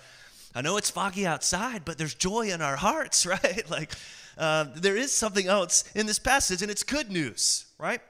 I 0.57 0.61
know 0.61 0.77
it's 0.77 0.91
foggy 0.91 1.25
outside, 1.25 1.85
but 1.85 1.99
there's 1.99 2.17
joy 2.17 2.51
in 2.51 2.61
our 2.61 2.75
hearts, 2.75 3.27
right? 3.45 3.63
like, 3.71 3.93
uh, 4.37 4.65
there 4.75 4.97
is 4.97 5.13
something 5.13 5.47
else 5.47 5.85
in 5.95 6.07
this 6.07 6.19
passage, 6.19 6.63
and 6.63 6.71
it's 6.71 6.83
good 6.83 7.13
news, 7.13 7.67
right? 7.79 8.01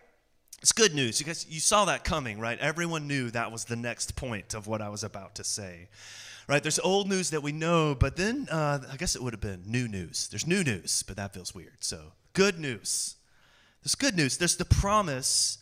It's 0.63 0.73
good 0.73 0.95
news. 0.95 1.21
You 1.21 1.27
guys, 1.27 1.45
you 1.47 1.61
saw 1.61 1.85
that 1.85 2.05
coming, 2.05 2.41
right? 2.41 2.59
Everyone 2.59 3.07
knew 3.07 3.31
that 3.33 3.53
was 3.53 3.67
the 3.67 3.77
next 3.77 4.17
point 4.17 4.55
of 4.55 4.67
what 4.67 4.81
I 4.81 4.89
was 4.89 5.05
about 5.05 5.35
to 5.35 5.45
say 5.45 5.89
right? 6.49 6.63
There's 6.63 6.79
old 6.79 7.09
news 7.09 7.31
that 7.31 7.43
we 7.43 7.53
know, 7.53 7.95
but 7.95 8.17
then 8.17 8.49
uh, 8.51 8.81
I 8.91 8.97
guess 8.97 9.15
it 9.15 9.23
would 9.23 9.35
have 9.35 9.41
been 9.41 9.63
new 9.67 9.87
news. 9.87 10.29
There's 10.29 10.47
new 10.47 10.65
news, 10.65 11.05
but 11.07 11.17
that 11.17 11.35
feels 11.35 11.55
weird. 11.55 11.77
So, 11.81 12.13
good 12.33 12.59
news. 12.59 13.17
There's 13.83 13.95
good 13.95 14.17
news. 14.17 14.39
There's 14.39 14.57
the 14.57 14.65
promise, 14.65 15.59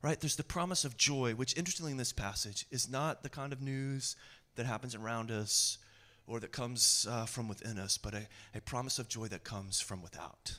right? 0.00 0.18
There's 0.18 0.36
the 0.36 0.44
promise 0.44 0.84
of 0.84 0.96
joy, 0.96 1.32
which, 1.32 1.56
interestingly, 1.56 1.92
in 1.92 1.98
this 1.98 2.12
passage, 2.12 2.66
is 2.70 2.88
not 2.88 3.22
the 3.22 3.28
kind 3.28 3.52
of 3.52 3.60
news 3.60 4.16
that 4.54 4.64
happens 4.64 4.94
around 4.94 5.30
us 5.30 5.78
or 6.26 6.38
that 6.40 6.52
comes 6.52 7.06
uh, 7.10 7.26
from 7.26 7.48
within 7.48 7.78
us, 7.78 7.98
but 7.98 8.14
a, 8.14 8.22
a 8.54 8.60
promise 8.60 8.98
of 8.98 9.08
joy 9.08 9.26
that 9.26 9.42
comes 9.42 9.80
from 9.80 10.02
without, 10.02 10.58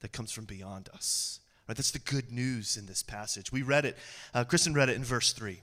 that 0.00 0.12
comes 0.12 0.30
from 0.30 0.44
beyond 0.44 0.90
us. 0.92 1.40
Right? 1.66 1.76
That's 1.76 1.90
the 1.90 1.98
good 1.98 2.30
news 2.30 2.76
in 2.76 2.86
this 2.86 3.02
passage. 3.02 3.50
We 3.50 3.62
read 3.62 3.86
it, 3.86 3.96
uh, 4.34 4.44
Kristen 4.44 4.74
read 4.74 4.90
it 4.90 4.96
in 4.96 5.02
verse 5.02 5.32
3. 5.32 5.60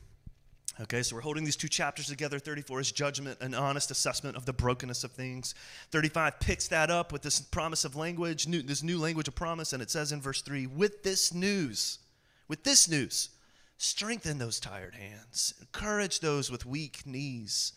Okay, 0.82 1.04
so 1.04 1.16
we're 1.16 1.22
holding 1.22 1.44
these 1.44 1.56
two 1.56 1.68
chapters 1.68 2.08
together. 2.08 2.40
34 2.40 2.80
is 2.80 2.92
judgment, 2.92 3.40
an 3.42 3.54
honest 3.54 3.92
assessment 3.92 4.36
of 4.36 4.46
the 4.46 4.54
brokenness 4.54 5.04
of 5.04 5.12
things. 5.12 5.54
35 5.92 6.40
picks 6.40 6.68
that 6.70 6.90
up 6.90 7.12
with 7.12 7.22
this 7.22 7.40
promise 7.40 7.86
of 7.86 7.96
language, 7.96 8.48
new, 8.48 8.64
this 8.64 8.82
new 8.82 8.98
language 8.98 9.28
of 9.28 9.36
promise, 9.36 9.74
and 9.74 9.84
it 9.84 9.92
says 9.92 10.12
in 10.12 10.20
verse 10.20 10.42
3 10.42 10.66
with 10.66 11.04
this 11.04 11.32
news, 11.32 12.00
with 12.48 12.64
this 12.64 12.90
news, 12.90 13.30
strengthen 13.78 14.40
those 14.40 14.60
tired 14.60 14.96
hands, 14.96 15.54
encourage 15.62 16.22
those 16.22 16.50
with 16.50 16.66
weak 16.66 17.06
knees. 17.06 17.74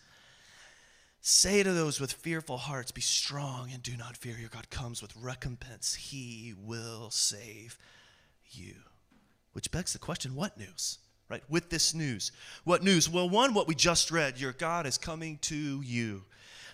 Say 1.21 1.63
to 1.63 1.73
those 1.73 2.01
with 2.01 2.13
fearful 2.13 2.57
hearts, 2.57 2.93
Be 2.93 3.03
strong 3.03 3.71
and 3.73 3.83
do 3.83 3.97
not 3.97 4.17
fear. 4.17 4.37
Your 4.39 4.49
God 4.49 4.71
comes 4.71 5.03
with 5.03 5.17
recompense. 5.17 5.95
He 5.95 6.55
will 6.57 7.11
save 7.11 7.77
you. 8.53 8.77
Which 9.53 9.71
begs 9.71 9.93
the 9.93 9.99
question 9.99 10.35
what 10.35 10.57
news? 10.57 10.99
Right? 11.29 11.43
With 11.49 11.71
this 11.71 11.95
news. 11.95 12.33
What 12.65 12.83
news? 12.83 13.09
Well, 13.09 13.29
one, 13.29 13.55
what 13.55 13.69
we 13.69 13.75
just 13.75 14.11
read, 14.11 14.39
your 14.39 14.53
God 14.53 14.87
is 14.87 14.99
coming 14.99 15.39
to 15.43 15.83
you. 15.83 16.25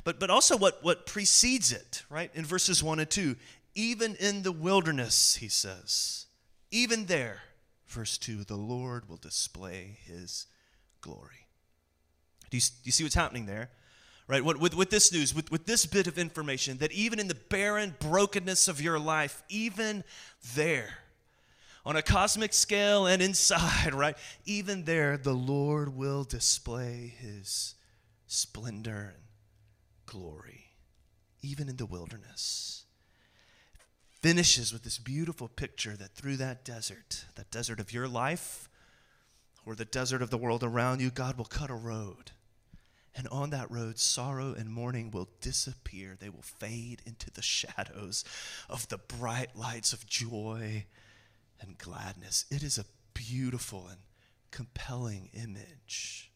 But, 0.05 0.19
but 0.19 0.31
also 0.31 0.57
what, 0.57 0.83
what 0.83 1.07
precedes 1.07 1.73
it, 1.73 2.03
right? 2.11 2.31
In 2.35 2.45
verses 2.45 2.83
1 2.83 2.99
and 2.99 3.09
2. 3.11 3.37
Even 3.75 4.17
in 4.17 4.43
the 4.43 4.53
wilderness, 4.53 5.37
he 5.37 5.49
says, 5.49 6.27
even 6.71 7.07
there, 7.07 7.41
verse 7.87 8.19
2, 8.19 8.45
the 8.45 8.57
Lord 8.57 9.09
will 9.09 9.17
display 9.17 9.99
his 10.05 10.47
glory. 11.01 11.47
Do 12.51 12.57
you, 12.59 12.61
do 12.61 12.85
you 12.85 12.93
see 12.93 13.05
what's 13.05 13.15
happening 13.15 13.47
there? 13.47 13.71
Right? 14.29 14.45
What, 14.45 14.61
with, 14.61 14.75
with 14.75 14.91
this 14.91 15.13
news, 15.13 15.35
with, 15.35 15.51
with 15.51 15.67
this 15.67 15.87
bit 15.87 16.07
of 16.07 16.19
information, 16.19 16.79
that 16.79 16.93
even 16.93 17.19
in 17.19 17.29
the 17.29 17.35
barren 17.35 17.95
brokenness 17.99 18.69
of 18.69 18.81
your 18.81 18.99
life, 18.99 19.43
even 19.49 20.05
there, 20.55 20.91
on 21.85 21.97
a 21.97 22.03
cosmic 22.03 22.53
scale 22.53 23.07
and 23.07 23.21
inside, 23.21 23.95
right? 23.95 24.17
Even 24.45 24.85
there, 24.85 25.17
the 25.17 25.35
Lord 25.35 25.97
will 25.97 26.25
display 26.25 27.15
his 27.19 27.75
splendor 28.27 29.15
and 29.15 29.25
glory, 30.07 30.67
even 31.43 31.69
in 31.69 31.77
the 31.77 31.87
wilderness. 31.87 32.85
Finishes 34.21 34.73
with 34.73 34.85
this 34.85 34.99
beautiful 34.99 35.49
picture 35.49 35.97
that 35.97 36.15
through 36.15 36.37
that 36.37 36.65
desert, 36.65 37.25
that 37.35 37.51
desert 37.51 37.81
of 37.81 37.93
your 37.93 38.07
life, 38.07 38.69
or 39.67 39.75
the 39.75 39.85
desert 39.85 40.23
of 40.23 40.31
the 40.31 40.39
world 40.39 40.63
around 40.63 41.01
you, 41.01 41.11
God 41.11 41.37
will 41.37 41.45
cut 41.45 41.71
a 41.71 41.75
road. 41.75 42.31
And 43.15 43.29
on 43.29 43.51
that 43.51 43.71
road, 43.71 43.99
sorrow 43.99 44.55
and 44.55 44.71
mourning 44.71 45.11
will 45.11 45.29
disappear. 45.41 46.17
They 46.19 46.31
will 46.31 46.43
fade 46.43 47.03
into 47.05 47.31
the 47.31 47.43
shadows 47.43 48.25
of 48.69 48.89
the 48.89 48.99
bright 48.99 49.57
lights 49.57 49.93
of 49.93 50.07
joy 50.07 50.87
and 51.63 51.79
gladness. 51.79 52.45
It 52.51 52.63
is 52.63 52.79
a 52.79 52.85
beautiful 53.15 53.87
and 53.89 53.99
compelling 54.51 55.31
image. 55.35 56.29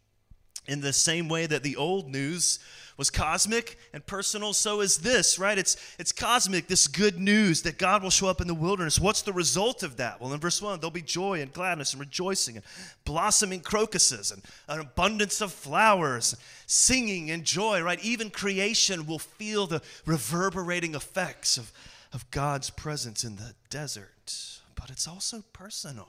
In 0.68 0.80
the 0.80 0.92
same 0.92 1.28
way 1.28 1.46
that 1.46 1.62
the 1.62 1.76
old 1.76 2.08
news 2.08 2.58
was 2.96 3.08
cosmic 3.08 3.78
and 3.92 4.04
personal, 4.04 4.52
so 4.52 4.80
is 4.80 4.98
this, 4.98 5.38
right? 5.38 5.56
It's, 5.58 5.76
it's 5.96 6.10
cosmic, 6.10 6.66
this 6.66 6.88
good 6.88 7.20
news 7.20 7.62
that 7.62 7.78
God 7.78 8.02
will 8.02 8.10
show 8.10 8.26
up 8.26 8.40
in 8.40 8.48
the 8.48 8.54
wilderness. 8.54 8.98
What's 8.98 9.22
the 9.22 9.32
result 9.32 9.84
of 9.84 9.98
that? 9.98 10.20
Well, 10.20 10.32
in 10.32 10.40
verse 10.40 10.60
1, 10.60 10.80
there'll 10.80 10.90
be 10.90 11.02
joy 11.02 11.40
and 11.40 11.52
gladness 11.52 11.92
and 11.92 12.00
rejoicing 12.00 12.56
and 12.56 12.64
blossoming 13.04 13.60
crocuses 13.60 14.32
and 14.32 14.42
an 14.66 14.80
abundance 14.80 15.40
of 15.40 15.52
flowers, 15.52 16.34
singing 16.66 17.30
and 17.30 17.44
joy, 17.44 17.80
right? 17.80 18.02
Even 18.02 18.30
creation 18.30 19.06
will 19.06 19.20
feel 19.20 19.68
the 19.68 19.82
reverberating 20.04 20.96
effects 20.96 21.58
of, 21.58 21.70
of 22.12 22.28
God's 22.32 22.70
presence 22.70 23.22
in 23.22 23.36
the 23.36 23.54
desert 23.70 24.56
but 24.76 24.90
it's 24.90 25.08
also 25.08 25.42
personal. 25.52 26.08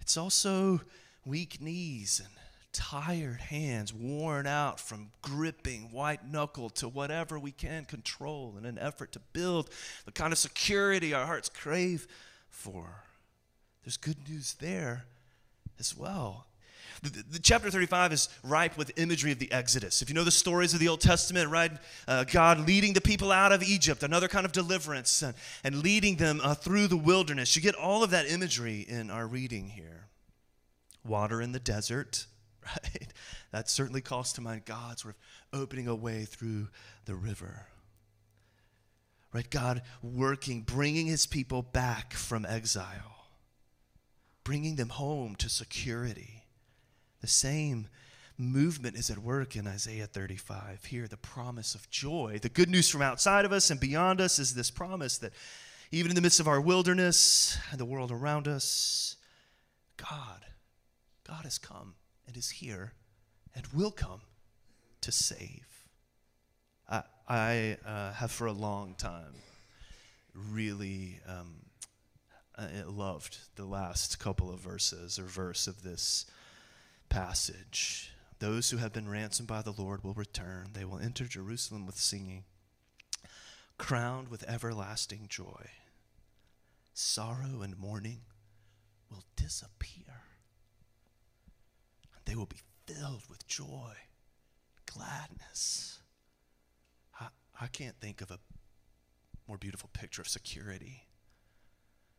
It's 0.00 0.16
also 0.16 0.80
weak 1.24 1.60
knees 1.60 2.20
and 2.24 2.34
tired 2.72 3.40
hands, 3.40 3.92
worn 3.94 4.46
out 4.46 4.78
from 4.78 5.10
gripping 5.22 5.90
white 5.92 6.30
knuckle 6.30 6.68
to 6.68 6.88
whatever 6.88 7.38
we 7.38 7.50
can 7.50 7.84
control 7.84 8.54
in 8.58 8.66
an 8.66 8.78
effort 8.78 9.12
to 9.12 9.20
build 9.32 9.70
the 10.04 10.12
kind 10.12 10.32
of 10.32 10.38
security 10.38 11.14
our 11.14 11.24
hearts 11.24 11.48
crave 11.48 12.06
for. 12.50 13.04
There's 13.84 13.96
good 13.96 14.28
news 14.28 14.54
there 14.60 15.04
as 15.78 15.96
well. 15.96 16.46
The, 17.02 17.24
the, 17.32 17.38
chapter 17.38 17.70
35 17.70 18.12
is 18.12 18.28
ripe 18.42 18.76
with 18.78 18.92
imagery 18.96 19.32
of 19.32 19.38
the 19.38 19.50
Exodus. 19.52 20.02
If 20.02 20.08
you 20.08 20.14
know 20.14 20.24
the 20.24 20.30
stories 20.30 20.72
of 20.72 20.80
the 20.80 20.88
Old 20.88 21.00
Testament, 21.00 21.50
right? 21.50 21.72
Uh, 22.08 22.24
God 22.24 22.66
leading 22.66 22.92
the 22.92 23.00
people 23.00 23.32
out 23.32 23.52
of 23.52 23.62
Egypt, 23.62 24.02
another 24.02 24.28
kind 24.28 24.46
of 24.46 24.52
deliverance, 24.52 25.22
and, 25.22 25.34
and 25.62 25.82
leading 25.82 26.16
them 26.16 26.40
uh, 26.42 26.54
through 26.54 26.86
the 26.88 26.96
wilderness. 26.96 27.54
You 27.54 27.62
get 27.62 27.74
all 27.74 28.02
of 28.02 28.10
that 28.10 28.30
imagery 28.30 28.80
in 28.88 29.10
our 29.10 29.26
reading 29.26 29.68
here. 29.68 30.06
Water 31.04 31.42
in 31.42 31.52
the 31.52 31.60
desert, 31.60 32.26
right? 32.64 33.12
That 33.52 33.68
certainly 33.68 34.00
calls 34.00 34.32
to 34.34 34.40
mind 34.40 34.64
God 34.64 34.98
sort 34.98 35.14
of 35.14 35.60
opening 35.60 35.88
a 35.88 35.94
way 35.94 36.24
through 36.24 36.68
the 37.04 37.14
river. 37.14 37.66
Right? 39.32 39.48
God 39.48 39.82
working, 40.02 40.62
bringing 40.62 41.06
his 41.06 41.26
people 41.26 41.60
back 41.60 42.14
from 42.14 42.46
exile, 42.46 43.26
bringing 44.44 44.76
them 44.76 44.88
home 44.88 45.36
to 45.36 45.50
security 45.50 46.35
the 47.20 47.26
same 47.26 47.88
movement 48.38 48.96
is 48.96 49.10
at 49.10 49.18
work 49.18 49.56
in 49.56 49.66
Isaiah 49.66 50.06
35. 50.06 50.84
Here, 50.84 51.08
the 51.08 51.16
promise 51.16 51.74
of 51.74 51.88
joy. 51.90 52.38
The 52.40 52.48
good 52.48 52.68
news 52.68 52.88
from 52.88 53.02
outside 53.02 53.44
of 53.44 53.52
us 53.52 53.70
and 53.70 53.80
beyond 53.80 54.20
us 54.20 54.38
is 54.38 54.54
this 54.54 54.70
promise 54.70 55.18
that 55.18 55.32
even 55.90 56.10
in 56.10 56.16
the 56.16 56.20
midst 56.20 56.40
of 56.40 56.48
our 56.48 56.60
wilderness 56.60 57.56
and 57.70 57.80
the 57.80 57.84
world 57.84 58.10
around 58.10 58.48
us, 58.48 59.16
God, 59.96 60.44
God 61.26 61.44
has 61.44 61.58
come 61.58 61.94
and 62.26 62.36
is 62.36 62.50
here 62.50 62.92
and 63.54 63.66
will 63.68 63.90
come 63.90 64.20
to 65.00 65.12
save. 65.12 65.66
I, 66.88 67.02
I 67.28 67.78
uh, 67.86 68.12
have 68.12 68.30
for 68.30 68.46
a 68.46 68.52
long 68.52 68.94
time 68.94 69.34
really 70.34 71.20
um, 71.26 71.54
uh, 72.58 72.66
loved 72.86 73.38
the 73.56 73.64
last 73.64 74.18
couple 74.18 74.50
of 74.50 74.60
verses 74.60 75.18
or 75.18 75.24
verse 75.24 75.66
of 75.66 75.82
this 75.82 76.26
passage. 77.08 78.12
Those 78.38 78.70
who 78.70 78.76
have 78.76 78.92
been 78.92 79.08
ransomed 79.08 79.48
by 79.48 79.62
the 79.62 79.72
Lord 79.72 80.04
will 80.04 80.14
return. 80.14 80.70
They 80.72 80.84
will 80.84 80.98
enter 80.98 81.24
Jerusalem 81.24 81.86
with 81.86 81.96
singing, 81.96 82.44
crowned 83.78 84.28
with 84.28 84.48
everlasting 84.48 85.26
joy. 85.28 85.70
Sorrow 86.92 87.62
and 87.62 87.78
mourning 87.78 88.20
will 89.10 89.24
disappear. 89.36 90.22
They 92.26 92.34
will 92.34 92.46
be 92.46 92.60
filled 92.86 93.22
with 93.28 93.46
joy, 93.46 93.92
gladness. 94.86 96.00
I, 97.20 97.28
I 97.60 97.68
can't 97.68 97.98
think 98.00 98.20
of 98.20 98.30
a 98.30 98.38
more 99.48 99.58
beautiful 99.58 99.88
picture 99.92 100.22
of 100.22 100.28
security. 100.28 101.04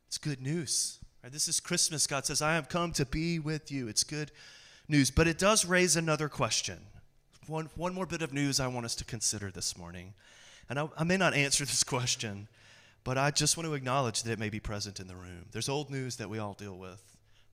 It's 0.07 0.17
good 0.17 0.41
news. 0.41 0.99
Right? 1.21 1.31
This 1.31 1.47
is 1.47 1.59
Christmas. 1.59 2.07
God 2.07 2.25
says, 2.25 2.41
I 2.41 2.55
have 2.55 2.69
come 2.69 2.93
to 2.93 3.05
be 3.05 3.39
with 3.39 3.71
you. 3.71 3.87
It's 3.87 4.03
good 4.03 4.31
news. 4.87 5.11
But 5.11 5.27
it 5.27 5.37
does 5.37 5.65
raise 5.65 5.95
another 5.95 6.29
question. 6.29 6.79
One, 7.47 7.69
one 7.75 7.93
more 7.93 8.05
bit 8.05 8.21
of 8.21 8.33
news 8.33 8.59
I 8.59 8.67
want 8.67 8.85
us 8.85 8.95
to 8.95 9.05
consider 9.05 9.51
this 9.51 9.77
morning. 9.77 10.13
And 10.69 10.79
I, 10.79 10.89
I 10.97 11.03
may 11.03 11.17
not 11.17 11.33
answer 11.33 11.65
this 11.65 11.83
question, 11.83 12.47
but 13.03 13.17
I 13.17 13.31
just 13.31 13.57
want 13.57 13.67
to 13.67 13.73
acknowledge 13.73 14.23
that 14.23 14.31
it 14.31 14.39
may 14.39 14.49
be 14.49 14.59
present 14.59 14.99
in 14.99 15.07
the 15.07 15.15
room. 15.15 15.45
There's 15.51 15.69
old 15.69 15.89
news 15.89 16.17
that 16.17 16.29
we 16.29 16.39
all 16.39 16.53
deal 16.53 16.77
with. 16.77 17.01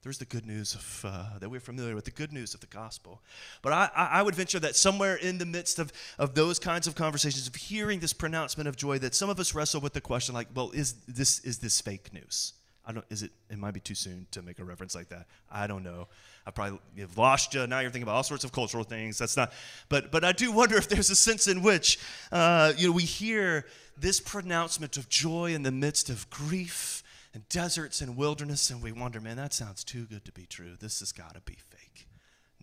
There's 0.03 0.19
the 0.19 0.27
good 0.27 0.45
news 0.45 0.75
of, 0.75 1.05
uh, 1.07 1.39
that 1.39 1.49
we're 1.49 1.61
familiar 1.61 1.95
with, 1.95 2.05
the 2.05 2.11
good 2.11 2.31
news 2.31 2.53
of 2.53 2.61
the 2.61 2.67
gospel. 2.67 3.23
But 3.63 3.73
I, 3.73 3.89
I 3.97 4.23
would 4.23 4.35
venture 4.35 4.59
that 4.61 4.77
somewhere 4.77 5.17
in 5.17 5.39
the 5.39 5.47
midst 5.47 5.79
of, 5.79 5.93
of 6.19 6.35
those 6.35 6.59
kinds 6.59 6.87
of 6.87 6.95
conversations, 6.95 7.47
of 7.47 7.55
hearing 7.55 8.01
this 8.01 8.13
pronouncement 8.13 8.69
of 8.69 8.77
joy, 8.77 8.99
that 8.99 9.15
some 9.15 9.31
of 9.31 9.41
us 9.41 9.55
wrestle 9.55 9.81
with 9.81 9.95
the 9.95 10.03
question 10.03 10.35
like, 10.35 10.49
well, 10.55 10.71
is 10.73 10.93
this, 11.09 11.39
is 11.41 11.59
this 11.61 11.81
fake 11.81 12.13
news? 12.13 12.53
I 12.87 12.93
don't, 12.93 13.05
is 13.09 13.23
it, 13.23 13.31
it 13.51 13.59
might 13.59 13.73
be 13.73 13.81
too 13.81 13.95
soon 13.95 14.27
to 14.33 14.43
make 14.43 14.59
a 14.59 14.65
reference 14.65 14.95
like 14.95 15.09
that. 15.09 15.27
I 15.51 15.67
don't 15.67 15.83
know. 15.83 16.09
I 16.47 16.51
probably 16.51 16.79
have 16.99 17.17
lost 17.17 17.55
you. 17.55 17.67
Now 17.67 17.81
you're 17.81 17.91
thinking 17.91 18.03
about 18.03 18.17
all 18.17 18.23
sorts 18.23 18.45
of 18.45 18.53
cultural 18.53 18.85
things. 18.85 19.17
That's 19.17 19.37
not, 19.37 19.53
but, 19.89 20.13
but 20.13 20.25
I 20.25 20.33
do 20.33 20.53
wonder 20.53 20.77
if 20.77 20.89
there's 20.89 21.09
a 21.09 21.17
sense 21.17 21.47
in 21.47 21.63
which, 21.63 21.99
uh, 22.31 22.75
you 22.77 22.89
know, 22.89 22.93
we 22.93 23.05
hear 23.05 23.67
this 23.97 24.21
pronouncement 24.21 24.97
of 24.97 25.09
joy 25.09 25.55
in 25.55 25.63
the 25.63 25.73
midst 25.73 26.11
of 26.11 26.29
grief 26.29 27.03
and 27.33 27.49
deserts 27.49 28.01
and 28.01 28.17
wilderness, 28.17 28.71
and 28.71 28.83
we 28.83 28.93
wonder, 28.93 29.21
man, 29.21 29.37
that 29.37 29.53
sounds 29.53 29.83
too 29.83 30.05
good 30.05 30.25
to 30.25 30.33
be 30.33 30.47
true. 30.47 30.75
This 30.79 31.01
has 31.01 31.11
got 31.11 31.35
to 31.35 31.41
be 31.41 31.55
fake 31.55 32.07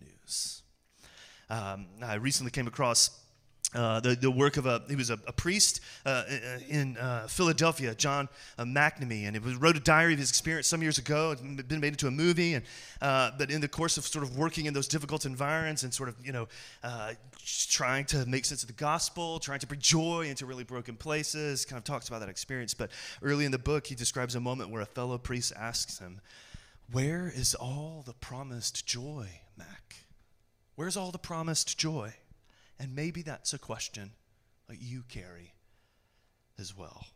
news. 0.00 0.62
Um, 1.50 1.86
I 2.02 2.14
recently 2.14 2.50
came 2.50 2.66
across 2.66 3.10
uh, 3.74 4.00
the, 4.00 4.14
the 4.14 4.30
work 4.30 4.56
of 4.58 4.66
a 4.66 4.82
he 4.88 4.96
was 4.96 5.10
a, 5.10 5.18
a 5.26 5.32
priest 5.32 5.80
uh, 6.04 6.24
in 6.68 6.96
uh, 6.98 7.26
Philadelphia, 7.26 7.94
John 7.94 8.28
uh, 8.58 8.64
McNamee, 8.64 9.26
and 9.26 9.34
he 9.34 9.54
wrote 9.54 9.76
a 9.76 9.80
diary 9.80 10.12
of 10.12 10.18
his 10.18 10.28
experience 10.28 10.66
some 10.66 10.82
years 10.82 10.98
ago. 10.98 11.30
It's 11.30 11.40
been 11.40 11.80
made 11.80 11.94
into 11.94 12.06
a 12.06 12.10
movie, 12.10 12.54
and 12.54 12.64
uh, 13.00 13.30
but 13.38 13.50
in 13.50 13.60
the 13.60 13.68
course 13.68 13.96
of 13.96 14.06
sort 14.06 14.24
of 14.24 14.36
working 14.36 14.66
in 14.66 14.74
those 14.74 14.88
difficult 14.88 15.24
environments 15.24 15.84
and 15.84 15.94
sort 15.94 16.10
of 16.10 16.16
you 16.24 16.32
know 16.32 16.48
uh, 16.82 17.14
trying 17.70 18.04
to 18.06 18.26
make 18.26 18.44
sense 18.44 18.62
of 18.62 18.66
the 18.66 18.74
gospel, 18.74 19.38
trying 19.38 19.60
to 19.60 19.66
bring 19.66 19.80
joy 19.80 20.26
into 20.28 20.44
really 20.44 20.64
broken 20.64 20.94
places, 20.94 21.64
kind 21.64 21.78
of 21.78 21.84
talks 21.84 22.08
about 22.08 22.20
that 22.20 22.28
experience. 22.28 22.74
But 22.74 22.90
early 23.22 23.46
in 23.46 23.52
the 23.52 23.58
book, 23.58 23.86
he 23.86 23.94
describes 23.94 24.34
a 24.34 24.40
moment 24.40 24.70
where 24.70 24.82
a 24.82 24.86
fellow 24.86 25.16
priest 25.16 25.52
asks 25.58 25.98
him, 25.98 26.20
"Where 26.90 27.32
is 27.34 27.54
all 27.54 28.02
the 28.04 28.14
promised 28.14 28.86
joy, 28.86 29.28
Mac? 29.56 29.96
Where's 30.74 30.96
all 30.96 31.10
the 31.10 31.18
promised 31.18 31.78
joy?" 31.78 32.14
And 32.82 32.96
maybe 32.96 33.22
that's 33.22 33.54
a 33.54 33.60
question 33.60 34.10
that 34.68 34.82
you 34.82 35.04
carry 35.08 35.54
as 36.58 36.76
well. 36.76 37.06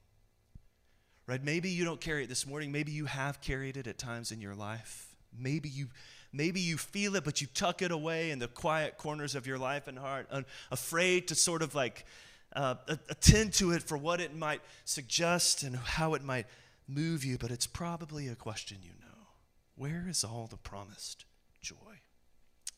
Right? 1.26 1.42
Maybe 1.42 1.70
you 1.70 1.84
don't 1.84 2.00
carry 2.00 2.22
it 2.22 2.28
this 2.28 2.46
morning. 2.46 2.70
Maybe 2.70 2.92
you 2.92 3.06
have 3.06 3.40
carried 3.40 3.76
it 3.76 3.88
at 3.88 3.98
times 3.98 4.30
in 4.30 4.40
your 4.40 4.54
life. 4.54 5.08
Maybe 5.36 5.68
you 5.68 5.88
maybe 6.32 6.60
you 6.60 6.76
feel 6.76 7.16
it 7.16 7.24
but 7.24 7.40
you 7.40 7.48
tuck 7.52 7.82
it 7.82 7.90
away 7.90 8.30
in 8.30 8.38
the 8.38 8.46
quiet 8.46 8.96
corners 8.96 9.34
of 9.34 9.44
your 9.44 9.58
life 9.58 9.88
and 9.88 9.98
heart, 9.98 10.28
afraid 10.70 11.26
to 11.28 11.34
sort 11.34 11.62
of 11.62 11.74
like 11.74 12.06
uh, 12.54 12.76
attend 13.08 13.52
to 13.54 13.72
it 13.72 13.82
for 13.82 13.98
what 13.98 14.20
it 14.20 14.36
might 14.36 14.60
suggest 14.84 15.64
and 15.64 15.74
how 15.74 16.14
it 16.14 16.22
might 16.22 16.46
move 16.86 17.24
you, 17.24 17.38
but 17.38 17.50
it's 17.50 17.66
probably 17.66 18.28
a 18.28 18.36
question 18.36 18.78
you 18.82 18.92
know. 19.00 19.26
Where 19.74 20.06
is 20.08 20.22
all 20.22 20.46
the 20.48 20.56
promised 20.56 21.24
joy? 21.60 21.74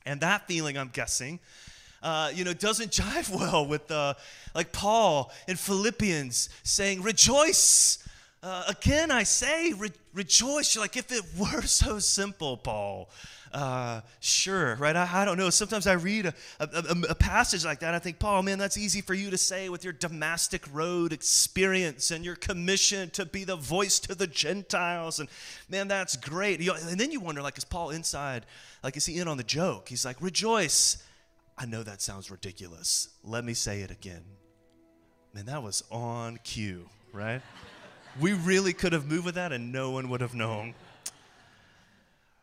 And 0.07 0.23
that 0.23 0.49
feeling, 0.49 0.79
I'm 0.79 0.89
guessing, 0.89 1.39
uh, 2.03 2.31
you 2.35 2.45
know, 2.45 2.53
doesn't 2.53 2.93
jive 2.93 3.31
well 3.37 3.67
with, 3.67 3.91
uh, 3.91 4.15
like 4.55 4.73
Paul 4.73 5.33
in 5.47 5.57
Philippians 5.57 6.49
saying, 6.63 7.03
rejoice. 7.03 7.99
Uh, 8.43 8.65
again, 8.69 9.11
I 9.11 9.25
say, 9.25 9.73
re- 9.73 9.91
rejoice. 10.15 10.75
You're 10.75 10.85
like, 10.85 10.97
if 10.97 11.11
it 11.11 11.23
were 11.37 11.63
so 11.67 11.99
simple, 11.99 12.57
Paul. 12.57 13.09
Uh, 13.53 14.03
sure, 14.21 14.75
right? 14.77 14.95
I, 14.95 15.23
I, 15.23 15.25
don't 15.25 15.39
know. 15.39 15.49
Sometimes 15.49 15.87
I 15.87 15.95
read 15.95 16.27
a, 16.27 16.35
a, 16.61 16.95
a, 17.09 17.15
passage 17.15 17.65
like 17.65 17.81
that. 17.81 17.95
I 17.95 17.99
think, 17.99 18.19
Paul, 18.19 18.43
man, 18.43 18.59
that's 18.59 18.77
easy 18.77 19.01
for 19.01 19.15
you 19.15 19.31
to 19.31 19.39
say 19.39 19.71
with 19.71 19.85
your 19.85 19.95
Damascus 19.95 20.69
Road 20.71 21.15
experience 21.15 22.11
and 22.11 22.27
your 22.27 22.37
commission 22.37 23.09
to 23.11 23.25
be 23.25 23.45
the 23.45 23.57
voice 23.57 23.99
to 24.01 24.15
the 24.15 24.27
Gentiles. 24.27 25.19
And 25.19 25.31
man, 25.71 25.89
that's 25.89 26.15
great. 26.15 26.61
You 26.61 26.73
know, 26.73 26.79
and 26.91 27.01
then 27.01 27.11
you 27.11 27.21
wonder, 27.21 27.41
like, 27.41 27.57
is 27.57 27.65
Paul 27.65 27.89
inside? 27.91 28.45
Like, 28.83 28.99
is 28.99 29.07
he 29.07 29.19
in 29.19 29.29
on 29.29 29.39
the 29.39 29.45
joke? 29.45 29.89
He's 29.89 30.05
like, 30.05 30.21
rejoice 30.21 31.03
I 31.59 31.67
know 31.67 31.83
that 31.83 32.01
sounds 32.01 32.31
ridiculous. 32.31 33.09
Let 33.25 33.45
me 33.45 33.53
say 33.53 33.81
it 33.81 33.91
again. 33.91 34.25
Man, 35.35 35.47
that 35.47 35.63
was 35.63 35.83
on 35.91 36.39
cue, 36.45 36.89
right? 37.13 37.43
we 38.21 38.33
really 38.33 38.73
could 38.73 38.93
have 38.93 39.07
moved 39.07 39.25
with 39.25 39.35
that 39.35 39.53
and 39.53 39.73
no 39.73 39.91
one 39.91 40.09
would 40.09 40.21
have 40.21 40.35
known. 40.35 40.75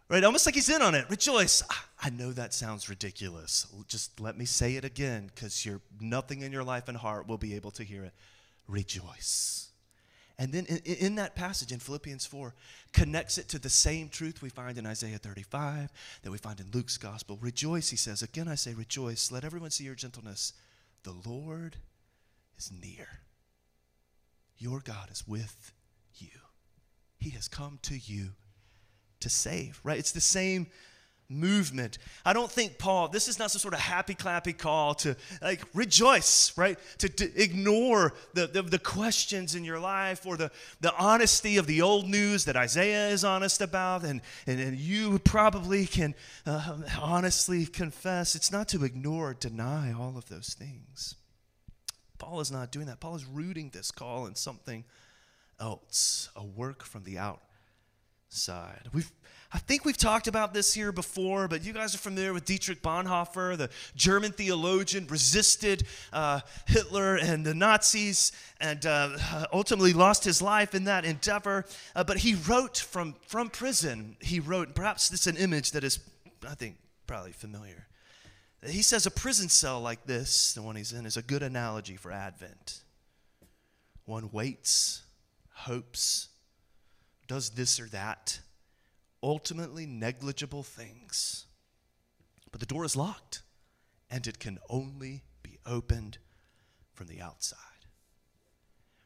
Right? 0.08 0.24
Almost 0.24 0.46
like 0.46 0.56
he's 0.56 0.70
in 0.70 0.82
on 0.82 0.94
it. 0.96 1.10
Rejoice. 1.10 1.64
Ah, 1.70 1.86
I 2.02 2.10
know 2.10 2.32
that 2.32 2.54
sounds 2.54 2.90
ridiculous. 2.90 3.66
Just 3.88 4.20
let 4.20 4.38
me 4.38 4.46
say 4.46 4.76
it 4.76 4.86
again 4.86 5.32
because 5.34 5.68
nothing 6.00 6.42
in 6.42 6.52
your 6.52 6.64
life 6.64 6.88
and 6.88 6.98
heart 6.98 7.28
will 7.28 7.38
be 7.38 7.56
able 7.56 7.72
to 7.72 7.84
hear 7.84 8.04
it. 8.04 8.14
Rejoice. 8.68 9.65
And 10.38 10.52
then 10.52 10.66
in, 10.66 10.78
in, 10.78 11.16
that 11.16 11.36
passage 11.36 11.72
in 11.72 11.80
Philippians 11.80 12.26
4, 12.26 12.54
connects 12.92 13.38
it 13.38 13.48
to 13.50 13.60
the 13.60 13.70
same 13.70 14.10
truth 14.10 14.42
we 14.42 14.50
find 14.50 14.78
in 14.78 14.86
Isaiah 14.86 15.18
35, 15.18 15.92
that 16.24 16.32
we 16.32 16.38
find 16.38 16.60
in 16.60 16.72
Luke's 16.74 16.98
gospel. 16.98 17.38
Rejoice, 17.42 17.90
he 17.90 17.96
says. 17.96 18.22
Again, 18.22 18.48
I 18.48 18.56
say, 18.56 18.74
rejoice. 18.74 19.32
Let 19.32 19.46
everyone 19.46 19.72
see 19.72 19.86
your 19.86 19.96
gentleness. 19.96 20.52
The 21.04 21.16
Lord 21.26 21.78
is 22.58 22.70
near. 22.72 23.08
Your 24.58 24.82
God 24.82 25.10
is 25.10 25.26
with 25.26 25.72
you. 26.16 26.30
He 27.18 27.30
has 27.32 27.48
come 27.48 27.80
to 27.84 27.98
you 27.98 28.32
to 29.22 29.30
save, 29.30 29.80
right? 29.84 30.00
It's 30.00 30.12
the 30.12 30.22
same 30.22 30.68
movement. 31.30 31.98
I 32.24 32.34
don't 32.34 32.52
think 32.52 32.78
Paul, 32.78 33.08
this 33.08 33.28
is 33.28 33.40
not 33.40 33.52
some 33.52 33.60
sort 33.60 33.74
of 33.74 33.80
happy 33.80 34.14
clappy 34.14 34.58
call 34.58 34.94
to 34.96 35.16
like 35.42 35.62
rejoice, 35.74 36.56
right? 36.58 36.78
To, 37.00 37.10
to 37.10 37.42
ignore 37.42 38.14
the, 38.34 38.48
the, 38.48 38.62
the, 38.62 38.80
questions 38.80 39.56
in 39.56 39.64
your 39.64 39.80
life 39.80 40.26
or 40.26 40.38
the, 40.38 40.52
the 40.82 40.96
honesty 40.96 41.58
of 41.58 41.66
the 41.66 41.82
old 41.82 42.08
news 42.08 42.46
that 42.46 42.56
Isaiah 42.56 43.10
is 43.10 43.24
honest 43.24 43.62
about 43.62 44.04
and, 44.04 44.22
and, 44.46 44.60
and 44.60 44.78
you 44.78 45.18
probably 45.20 45.88
can 45.88 46.14
uh, 46.46 46.78
honestly 47.02 47.66
confess. 47.66 48.36
It's 48.36 48.52
not 48.52 48.68
to 48.70 48.84
ignore 48.84 49.32
or 49.32 49.34
deny 49.34 49.92
all 49.92 50.18
of 50.18 50.30
those 50.30 50.54
things. 50.54 51.16
Paul 52.18 52.40
is 52.40 52.52
not 52.52 52.72
doing 52.72 52.86
that. 52.86 53.00
Paul 53.00 53.16
is 53.16 53.26
rooting 53.26 53.72
this 53.74 53.92
call 53.92 54.28
in 54.28 54.36
something 54.36 54.84
else, 55.60 56.30
a 56.36 56.44
work 56.44 56.84
from 56.84 57.04
the 57.04 57.18
outside. 57.18 58.90
We've 58.94 59.12
I 59.52 59.60
think 59.60 59.86
we've 59.86 59.98
talked 59.98 60.28
about 60.28 60.54
this 60.54 60.74
here 60.74 60.92
before, 60.92 61.48
but 61.48 61.64
you 61.64 61.72
guys 61.72 61.96
are 61.96 62.00
familiar 62.00 62.34
with 62.34 62.46
Dietrich 62.46 62.82
Bonhoeffer, 62.82 63.58
the 63.58 63.70
German 63.96 64.32
theologian, 64.32 65.08
resisted 65.08 65.84
uh, 66.12 66.42
Hitler 66.66 67.16
and 67.16 67.46
the 67.46 67.54
Nazis, 67.54 68.32
and 68.60 68.86
uh, 68.86 69.18
ultimately 69.54 69.94
lost 69.94 70.24
his 70.24 70.42
life 70.42 70.76
in 70.76 70.86
that 70.86 71.06
endeavor. 71.06 71.66
Uh, 71.96 72.04
but 72.04 72.18
he 72.18 72.36
wrote 72.36 72.78
from, 72.78 73.16
from 73.28 73.50
prison. 73.50 74.18
He 74.20 74.40
wrote, 74.40 74.74
perhaps 74.76 75.10
this 75.10 75.22
is 75.22 75.28
an 75.28 75.38
image 75.38 75.72
that 75.72 75.84
is, 75.84 76.00
I 76.48 76.56
think, 76.56 76.78
probably 77.08 77.32
familiar. 77.32 77.88
He 78.66 78.82
says 78.82 79.06
a 79.06 79.12
prison 79.12 79.48
cell 79.48 79.80
like 79.80 80.06
this, 80.06 80.54
the 80.54 80.64
one 80.64 80.76
he's 80.76 80.92
in, 80.92 81.06
is 81.06 81.18
a 81.18 81.22
good 81.22 81.44
analogy 81.44 81.98
for 81.98 82.12
Advent. 82.12 82.82
One 84.06 84.32
waits, 84.32 85.04
hopes, 85.54 86.30
does 87.28 87.52
this 87.52 87.80
or 87.80 87.86
that 87.90 88.40
ultimately 89.26 89.86
negligible 89.86 90.64
things. 90.64 91.48
But 92.52 92.60
the 92.60 92.66
door 92.68 92.86
is 92.86 92.96
locked, 92.96 93.42
and 94.10 94.28
it 94.28 94.40
can 94.40 94.60
only 94.70 95.24
be 95.42 95.58
opened 95.66 96.20
from 96.94 97.08
the 97.08 97.22
outside. 97.22 97.60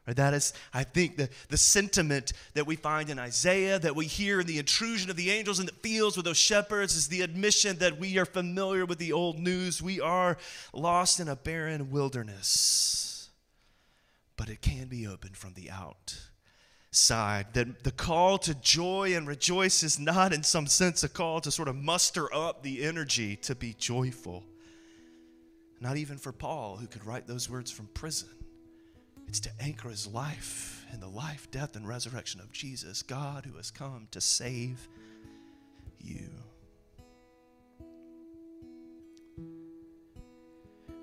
Right, 0.06 0.16
that 0.16 0.34
is, 0.34 0.52
I 0.72 0.84
think, 0.84 1.16
the, 1.16 1.28
the 1.48 1.56
sentiment 1.56 2.32
that 2.54 2.66
we 2.66 2.76
find 2.76 3.10
in 3.10 3.18
Isaiah, 3.18 3.78
that 3.78 3.96
we 3.96 4.06
hear 4.06 4.40
in 4.40 4.46
the 4.46 4.58
intrusion 4.58 5.10
of 5.10 5.16
the 5.16 5.30
angels 5.30 5.58
in 5.60 5.66
the 5.66 5.72
fields 5.72 6.16
with 6.16 6.26
those 6.26 6.36
shepherds, 6.36 6.96
is 6.96 7.08
the 7.08 7.22
admission 7.22 7.78
that 7.78 7.98
we 7.98 8.18
are 8.18 8.24
familiar 8.24 8.84
with 8.86 8.98
the 8.98 9.12
old 9.12 9.38
news. 9.38 9.82
We 9.82 10.00
are 10.00 10.36
lost 10.72 11.20
in 11.20 11.28
a 11.28 11.36
barren 11.36 11.90
wilderness. 11.90 13.30
but 14.36 14.48
it 14.48 14.62
can 14.62 14.88
be 14.88 15.06
opened 15.06 15.36
from 15.36 15.52
the 15.52 15.68
outside. 16.90 17.46
That 17.54 17.84
the 17.84 17.92
call 17.92 18.38
to 18.38 18.54
joy 18.54 19.14
and 19.14 19.26
rejoice 19.26 19.82
is 19.82 19.98
not, 19.98 20.32
in 20.32 20.42
some 20.42 20.66
sense, 20.66 21.04
a 21.04 21.08
call 21.08 21.40
to 21.42 21.50
sort 21.50 21.68
of 21.68 21.76
muster 21.76 22.32
up 22.34 22.62
the 22.62 22.82
energy 22.84 23.36
to 23.36 23.54
be 23.54 23.74
joyful. 23.74 24.44
Not 25.80 25.96
even 25.96 26.18
for 26.18 26.32
Paul, 26.32 26.76
who 26.76 26.86
could 26.86 27.06
write 27.06 27.26
those 27.26 27.48
words 27.48 27.70
from 27.70 27.86
prison. 27.94 28.28
It's 29.28 29.40
to 29.40 29.50
anchor 29.60 29.88
his 29.88 30.06
life 30.06 30.84
in 30.92 30.98
the 31.00 31.08
life, 31.08 31.48
death, 31.52 31.76
and 31.76 31.86
resurrection 31.86 32.40
of 32.40 32.50
Jesus, 32.50 33.02
God 33.02 33.46
who 33.46 33.56
has 33.56 33.70
come 33.70 34.08
to 34.10 34.20
save 34.20 34.88
you. 36.00 36.28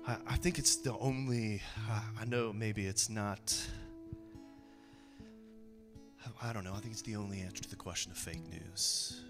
I, 0.06 0.16
I 0.26 0.36
think 0.36 0.58
it's 0.58 0.76
the 0.76 0.96
only, 0.98 1.62
I 2.20 2.26
know 2.26 2.52
maybe 2.52 2.84
it's 2.84 3.08
not, 3.08 3.56
I 6.40 6.52
don't 6.52 6.62
know, 6.62 6.72
I 6.72 6.78
think 6.78 6.92
it's 6.92 7.02
the 7.02 7.16
only 7.16 7.40
answer 7.40 7.64
to 7.64 7.68
the 7.68 7.74
question 7.74 8.12
of 8.12 8.18
fake 8.18 8.48
news. 8.48 9.24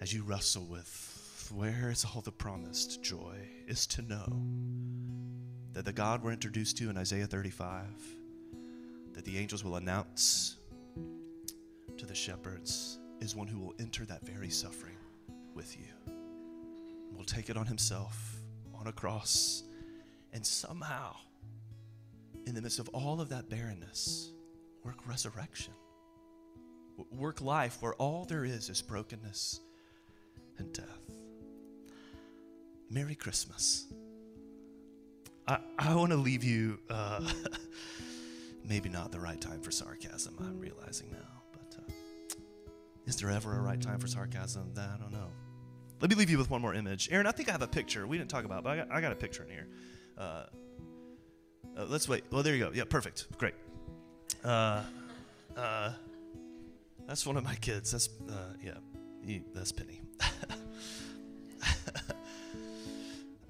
As 0.00 0.12
you 0.12 0.24
wrestle 0.24 0.64
with 0.64 1.52
where 1.54 1.90
is 1.90 2.04
all 2.04 2.20
the 2.22 2.32
promised 2.32 3.04
joy, 3.04 3.36
is 3.68 3.86
to 3.86 4.02
know 4.02 4.26
that 5.72 5.84
the 5.84 5.92
God 5.92 6.24
we're 6.24 6.32
introduced 6.32 6.76
to 6.78 6.90
in 6.90 6.98
Isaiah 6.98 7.26
35, 7.26 7.84
that 9.12 9.24
the 9.24 9.38
angels 9.38 9.62
will 9.62 9.76
announce 9.76 10.56
to 11.96 12.04
the 12.04 12.16
shepherds, 12.16 12.98
is 13.20 13.36
one 13.36 13.46
who 13.46 13.60
will 13.60 13.74
enter 13.78 14.04
that 14.06 14.26
very 14.26 14.50
suffering 14.50 14.96
with 15.54 15.76
you. 15.78 16.12
Will 17.16 17.24
take 17.24 17.48
it 17.48 17.56
on 17.56 17.66
himself 17.66 18.40
on 18.74 18.88
a 18.88 18.92
cross, 18.92 19.62
and 20.32 20.44
somehow, 20.44 21.14
in 22.44 22.56
the 22.56 22.60
midst 22.60 22.80
of 22.80 22.88
all 22.88 23.20
of 23.20 23.28
that 23.28 23.48
barrenness, 23.48 24.32
work 24.86 24.96
resurrection. 25.08 25.74
Work 27.10 27.40
life 27.40 27.78
where 27.80 27.94
all 27.94 28.24
there 28.24 28.44
is 28.44 28.70
is 28.70 28.80
brokenness 28.80 29.60
and 30.58 30.72
death. 30.72 30.86
Merry 32.88 33.16
Christmas. 33.16 33.86
I, 35.48 35.58
I 35.76 35.94
want 35.94 36.12
to 36.12 36.16
leave 36.16 36.44
you, 36.44 36.78
uh, 36.88 37.20
maybe 38.64 38.88
not 38.88 39.10
the 39.10 39.18
right 39.18 39.40
time 39.40 39.60
for 39.60 39.72
sarcasm, 39.72 40.36
I'm 40.40 40.58
realizing 40.60 41.10
now, 41.10 41.42
but 41.52 41.76
uh, 41.78 41.92
is 43.06 43.16
there 43.16 43.30
ever 43.30 43.56
a 43.56 43.60
right 43.60 43.80
time 43.80 43.98
for 43.98 44.06
sarcasm? 44.06 44.72
I 44.76 44.96
don't 45.00 45.12
know. 45.12 45.28
Let 46.00 46.10
me 46.10 46.16
leave 46.16 46.30
you 46.30 46.38
with 46.38 46.50
one 46.50 46.62
more 46.62 46.74
image. 46.74 47.08
Aaron, 47.10 47.26
I 47.26 47.32
think 47.32 47.48
I 47.48 47.52
have 47.52 47.62
a 47.62 47.68
picture. 47.68 48.06
We 48.06 48.18
didn't 48.18 48.30
talk 48.30 48.44
about 48.44 48.62
but 48.62 48.70
I 48.70 48.76
got, 48.76 48.92
I 48.92 49.00
got 49.00 49.12
a 49.12 49.16
picture 49.16 49.42
in 49.42 49.50
here. 49.50 49.66
Uh, 50.16 50.44
uh, 51.76 51.86
let's 51.88 52.08
wait. 52.08 52.24
Well, 52.30 52.42
there 52.42 52.54
you 52.54 52.64
go. 52.64 52.70
Yeah, 52.72 52.84
perfect. 52.84 53.26
Great. 53.36 53.54
Uh, 54.44 54.82
uh, 55.56 55.92
that's 57.06 57.26
one 57.26 57.36
of 57.36 57.44
my 57.44 57.54
kids. 57.56 57.92
That's, 57.92 58.08
uh, 58.28 58.54
yeah, 58.62 58.72
he, 59.24 59.42
that's 59.54 59.72
Penny. 59.72 60.00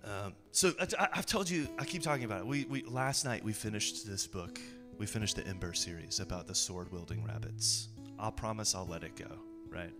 um, 0.04 0.34
so 0.52 0.72
I, 0.98 1.08
have 1.12 1.26
told 1.26 1.48
you, 1.48 1.68
I 1.78 1.84
keep 1.84 2.02
talking 2.02 2.24
about 2.24 2.40
it. 2.40 2.46
We, 2.46 2.64
we, 2.64 2.82
last 2.82 3.24
night 3.24 3.44
we 3.44 3.52
finished 3.52 4.06
this 4.06 4.26
book. 4.26 4.60
We 4.98 5.06
finished 5.06 5.36
the 5.36 5.46
Ember 5.46 5.74
series 5.74 6.20
about 6.20 6.46
the 6.46 6.54
sword 6.54 6.90
wielding 6.92 7.24
rabbits. 7.24 7.88
I'll 8.18 8.32
promise 8.32 8.74
I'll 8.74 8.86
let 8.86 9.02
it 9.02 9.16
go, 9.16 9.30
right? 9.68 9.92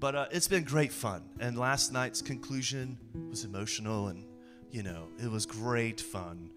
But 0.00 0.14
uh, 0.14 0.26
it's 0.30 0.48
been 0.48 0.64
great 0.64 0.92
fun. 0.92 1.22
And 1.40 1.58
last 1.58 1.92
night's 1.92 2.22
conclusion 2.22 2.98
was 3.30 3.44
emotional 3.44 4.08
and, 4.08 4.24
you 4.74 4.82
know, 4.82 5.06
it 5.22 5.30
was 5.30 5.46
great 5.46 6.00
fun. 6.00 6.50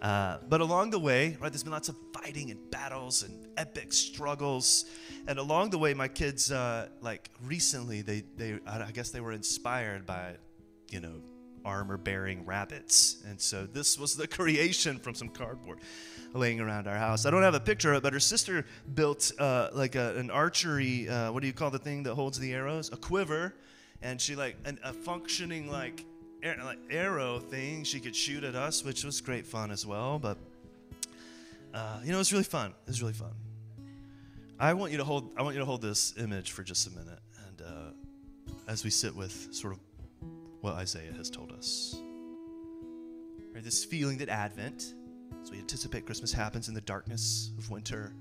Uh, 0.00 0.38
but 0.48 0.62
along 0.62 0.88
the 0.88 0.98
way, 0.98 1.36
right, 1.38 1.52
there's 1.52 1.62
been 1.62 1.72
lots 1.72 1.90
of 1.90 1.96
fighting 2.14 2.50
and 2.50 2.70
battles 2.70 3.22
and 3.22 3.46
epic 3.58 3.92
struggles. 3.92 4.86
And 5.26 5.38
along 5.38 5.68
the 5.68 5.78
way, 5.78 5.92
my 5.92 6.08
kids, 6.08 6.50
uh, 6.50 6.88
like 7.02 7.28
recently, 7.44 8.00
they, 8.00 8.22
they, 8.38 8.58
I 8.66 8.90
guess 8.92 9.10
they 9.10 9.20
were 9.20 9.32
inspired 9.32 10.06
by, 10.06 10.36
you 10.88 11.00
know, 11.00 11.20
armor 11.62 11.98
bearing 11.98 12.46
rabbits. 12.46 13.22
And 13.28 13.38
so 13.38 13.66
this 13.66 13.98
was 13.98 14.16
the 14.16 14.26
creation 14.38 14.98
from 14.98 15.14
some 15.14 15.28
cardboard 15.28 15.80
laying 16.32 16.60
around 16.60 16.88
our 16.88 16.96
house. 16.96 17.26
I 17.26 17.30
don't 17.30 17.42
have 17.42 17.54
a 17.54 17.60
picture 17.60 17.92
of 17.92 17.98
it, 17.98 18.02
but 18.02 18.14
her 18.14 18.20
sister 18.20 18.64
built 18.94 19.30
uh, 19.38 19.68
like 19.74 19.94
a, 19.94 20.16
an 20.16 20.30
archery, 20.30 21.06
uh, 21.06 21.32
what 21.32 21.42
do 21.42 21.46
you 21.46 21.52
call 21.52 21.70
the 21.70 21.78
thing 21.78 22.04
that 22.04 22.14
holds 22.14 22.38
the 22.38 22.54
arrows? 22.54 22.90
A 22.94 22.96
quiver. 22.96 23.54
And 24.00 24.18
she 24.18 24.36
like 24.36 24.56
an, 24.64 24.78
a 24.82 24.94
functioning 24.94 25.70
like, 25.70 25.96
like 25.96 26.06
arrow 26.42 27.38
thing 27.38 27.84
she 27.84 28.00
could 28.00 28.14
shoot 28.14 28.44
at 28.44 28.54
us, 28.54 28.84
which 28.84 29.04
was 29.04 29.20
great 29.20 29.46
fun 29.46 29.70
as 29.70 29.86
well. 29.86 30.18
But 30.18 30.38
uh, 31.74 32.00
you 32.02 32.10
know, 32.10 32.16
it 32.16 32.18
was 32.18 32.32
really 32.32 32.44
fun. 32.44 32.70
It 32.86 32.88
was 32.88 33.00
really 33.00 33.14
fun. 33.14 33.32
I 34.58 34.72
want 34.74 34.92
you 34.92 34.98
to 34.98 35.04
hold. 35.04 35.30
I 35.36 35.42
want 35.42 35.54
you 35.54 35.60
to 35.60 35.66
hold 35.66 35.82
this 35.82 36.14
image 36.18 36.52
for 36.52 36.62
just 36.62 36.86
a 36.86 36.90
minute, 36.90 37.20
and 37.46 37.62
uh, 37.62 38.50
as 38.66 38.84
we 38.84 38.90
sit 38.90 39.14
with 39.14 39.48
sort 39.52 39.74
of 39.74 39.80
what 40.60 40.74
Isaiah 40.74 41.12
has 41.12 41.30
told 41.30 41.52
us, 41.52 41.96
right, 43.54 43.62
this 43.62 43.84
feeling 43.84 44.18
that 44.18 44.28
Advent 44.28 44.94
as 45.48 45.50
we 45.50 45.58
anticipate 45.58 46.04
Christmas 46.04 46.32
happens 46.32 46.68
in 46.68 46.74
the 46.74 46.80
darkness 46.82 47.52
of 47.56 47.70
winter, 47.70 48.12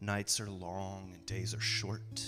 nights 0.00 0.40
are 0.40 0.50
long 0.50 1.10
and 1.14 1.24
days 1.26 1.54
are 1.54 1.60
short. 1.60 2.22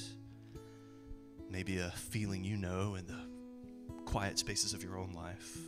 Maybe 1.51 1.79
a 1.79 1.91
feeling 1.91 2.45
you 2.45 2.57
know 2.57 2.95
in 2.95 3.07
the 3.07 3.26
quiet 4.07 4.39
spaces 4.39 4.73
of 4.73 4.83
your 4.83 4.97
own 4.97 5.13
life. 5.13 5.59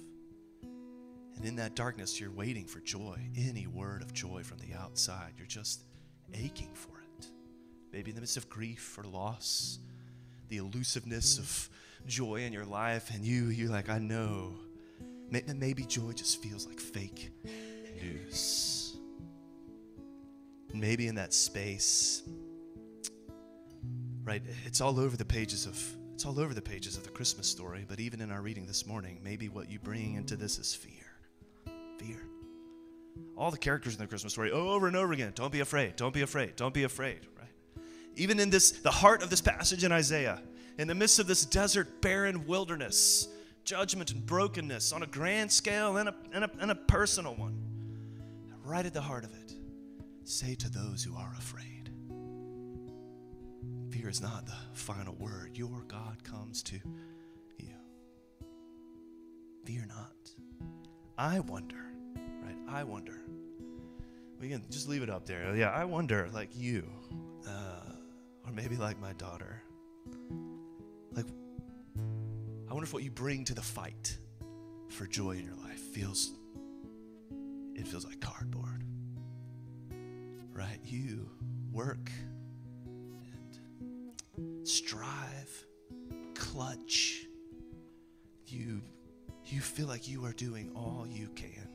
And 1.37 1.45
in 1.45 1.57
that 1.57 1.77
darkness, 1.77 2.19
you're 2.19 2.31
waiting 2.31 2.65
for 2.65 2.81
joy, 2.81 3.21
any 3.37 3.67
word 3.67 4.03
of 4.03 4.13
joy 4.15 4.43
from 4.43 4.59
the 4.59 4.75
outside. 4.75 5.35
You're 5.37 5.47
just 5.47 5.85
aching 6.33 6.71
for 6.75 6.99
it. 7.19 7.27
Maybe 7.93 8.11
in 8.11 8.15
the 8.15 8.21
midst 8.21 8.37
of 8.39 8.49
grief 8.49 8.99
or 8.99 9.05
loss, 9.05 9.79
the 10.49 10.57
elusiveness 10.57 11.39
of 11.39 11.71
joy 12.07 12.37
in 12.37 12.53
your 12.53 12.65
life, 12.65 13.11
and 13.15 13.25
you, 13.25 13.47
you're 13.47 13.71
like, 13.71 13.89
I 13.89 13.99
know. 13.99 14.55
Maybe 15.31 15.85
joy 15.85 16.13
just 16.13 16.43
feels 16.43 16.67
like 16.67 16.81
fake 16.81 17.31
news. 18.03 18.97
Maybe 20.73 21.07
in 21.07 21.15
that 21.17 21.35
space, 21.35 22.23
right? 24.25 24.43
It's 24.65 24.81
all 24.81 24.99
over 24.99 25.17
the 25.17 25.25
pages 25.25 25.67
of 25.67 25.79
it's 26.19 26.27
all 26.27 26.41
over 26.41 26.53
the 26.53 26.61
pages 26.61 26.97
of 26.97 27.05
the 27.05 27.11
Christmas 27.11 27.47
story, 27.47 27.85
but 27.87 28.01
even 28.01 28.21
in 28.21 28.33
our 28.33 28.43
reading 28.43 28.67
this 28.67 28.85
morning, 28.89 29.21
maybe 29.23 29.49
what 29.49 29.71
you 29.71 29.79
bring 29.79 30.15
into 30.15 30.35
this 30.35 30.59
is 30.59 30.75
fear. 30.75 31.13
Fear. 31.97 32.17
All 33.37 33.53
the 33.53 33.57
characters 33.57 33.95
in 33.95 34.01
the 34.01 34.07
Christmas 34.09 34.33
story 34.33 34.51
over 34.51 34.89
and 34.89 34.97
over 34.97 35.13
again. 35.13 35.31
Don't 35.37 35.53
be 35.53 35.61
afraid. 35.61 35.95
Don't 35.95 36.13
be 36.13 36.23
afraid. 36.23 36.57
Don't 36.57 36.75
be 36.75 36.83
afraid, 36.83 37.21
right? 37.39 37.85
Even 38.17 38.41
in 38.41 38.51
this 38.51 38.73
the 38.73 38.91
heart 38.91 39.23
of 39.23 39.31
this 39.31 39.41
passage 39.41 39.85
in 39.85 39.93
Isaiah, 39.93 40.43
in 40.77 40.89
the 40.89 40.95
midst 40.97 41.21
of 41.21 41.29
this 41.29 41.47
desert, 41.47 42.03
barren 42.03 42.49
wilderness, 42.49 43.29
judgment 43.63 44.11
and 44.11 44.27
brokenness 44.27 44.93
on 44.93 45.05
a 45.05 45.07
grand 45.07 45.53
scale 45.53 45.99
and 45.99 46.09
a, 46.09 46.15
and 46.33 46.43
a, 46.43 46.51
and 46.59 46.73
a 46.73 46.75
personal 46.75 47.37
one 47.37 47.57
right 48.65 48.85
at 48.85 48.93
the 48.93 49.03
heart 49.03 49.23
of 49.23 49.31
it, 49.35 49.53
say 50.25 50.57
to 50.57 50.69
those 50.69 51.05
who 51.05 51.17
are 51.17 51.33
afraid, 51.39 51.78
Fear 53.91 54.09
is 54.09 54.21
not 54.21 54.47
the 54.47 54.57
final 54.73 55.15
word. 55.15 55.57
Your 55.57 55.85
God 55.89 56.23
comes 56.25 56.63
to 56.65 56.77
you. 57.59 57.75
Fear 59.65 59.87
not. 59.89 60.31
I 61.17 61.41
wonder, 61.41 61.85
right? 62.43 62.57
I 62.69 62.85
wonder. 62.85 63.21
We 64.41 64.49
can 64.49 64.65
just 64.71 64.89
leave 64.89 65.03
it 65.03 65.11
up 65.11 65.27
there. 65.27 65.55
Yeah, 65.57 65.71
I 65.71 65.85
wonder, 65.85 66.29
like 66.33 66.51
you, 66.55 66.89
uh, 67.47 67.93
or 68.47 68.53
maybe 68.53 68.77
like 68.77 69.01
my 69.01 69.13
daughter. 69.15 69.63
Like, 71.13 71.27
I 72.69 72.73
wonder 72.73 72.85
if 72.85 72.93
what 72.93 73.03
you 73.03 73.11
bring 73.11 73.45
to 73.47 73.55
the 73.55 73.63
fight 73.63 74.17
for 74.89 75.07
joy 75.07 75.33
in 75.33 75.45
your 75.45 75.57
life 75.57 75.81
feels 75.81 76.33
it 77.75 77.87
feels 77.87 78.05
like 78.05 78.21
cardboard. 78.21 78.85
Right? 80.53 80.81
You 80.85 81.31
work 81.73 82.11
strive, 84.69 85.67
clutch. 86.35 87.27
You 88.47 88.83
you 89.45 89.61
feel 89.61 89.87
like 89.87 90.09
you 90.09 90.25
are 90.25 90.33
doing 90.33 90.71
all 90.75 91.07
you 91.09 91.29
can. 91.35 91.69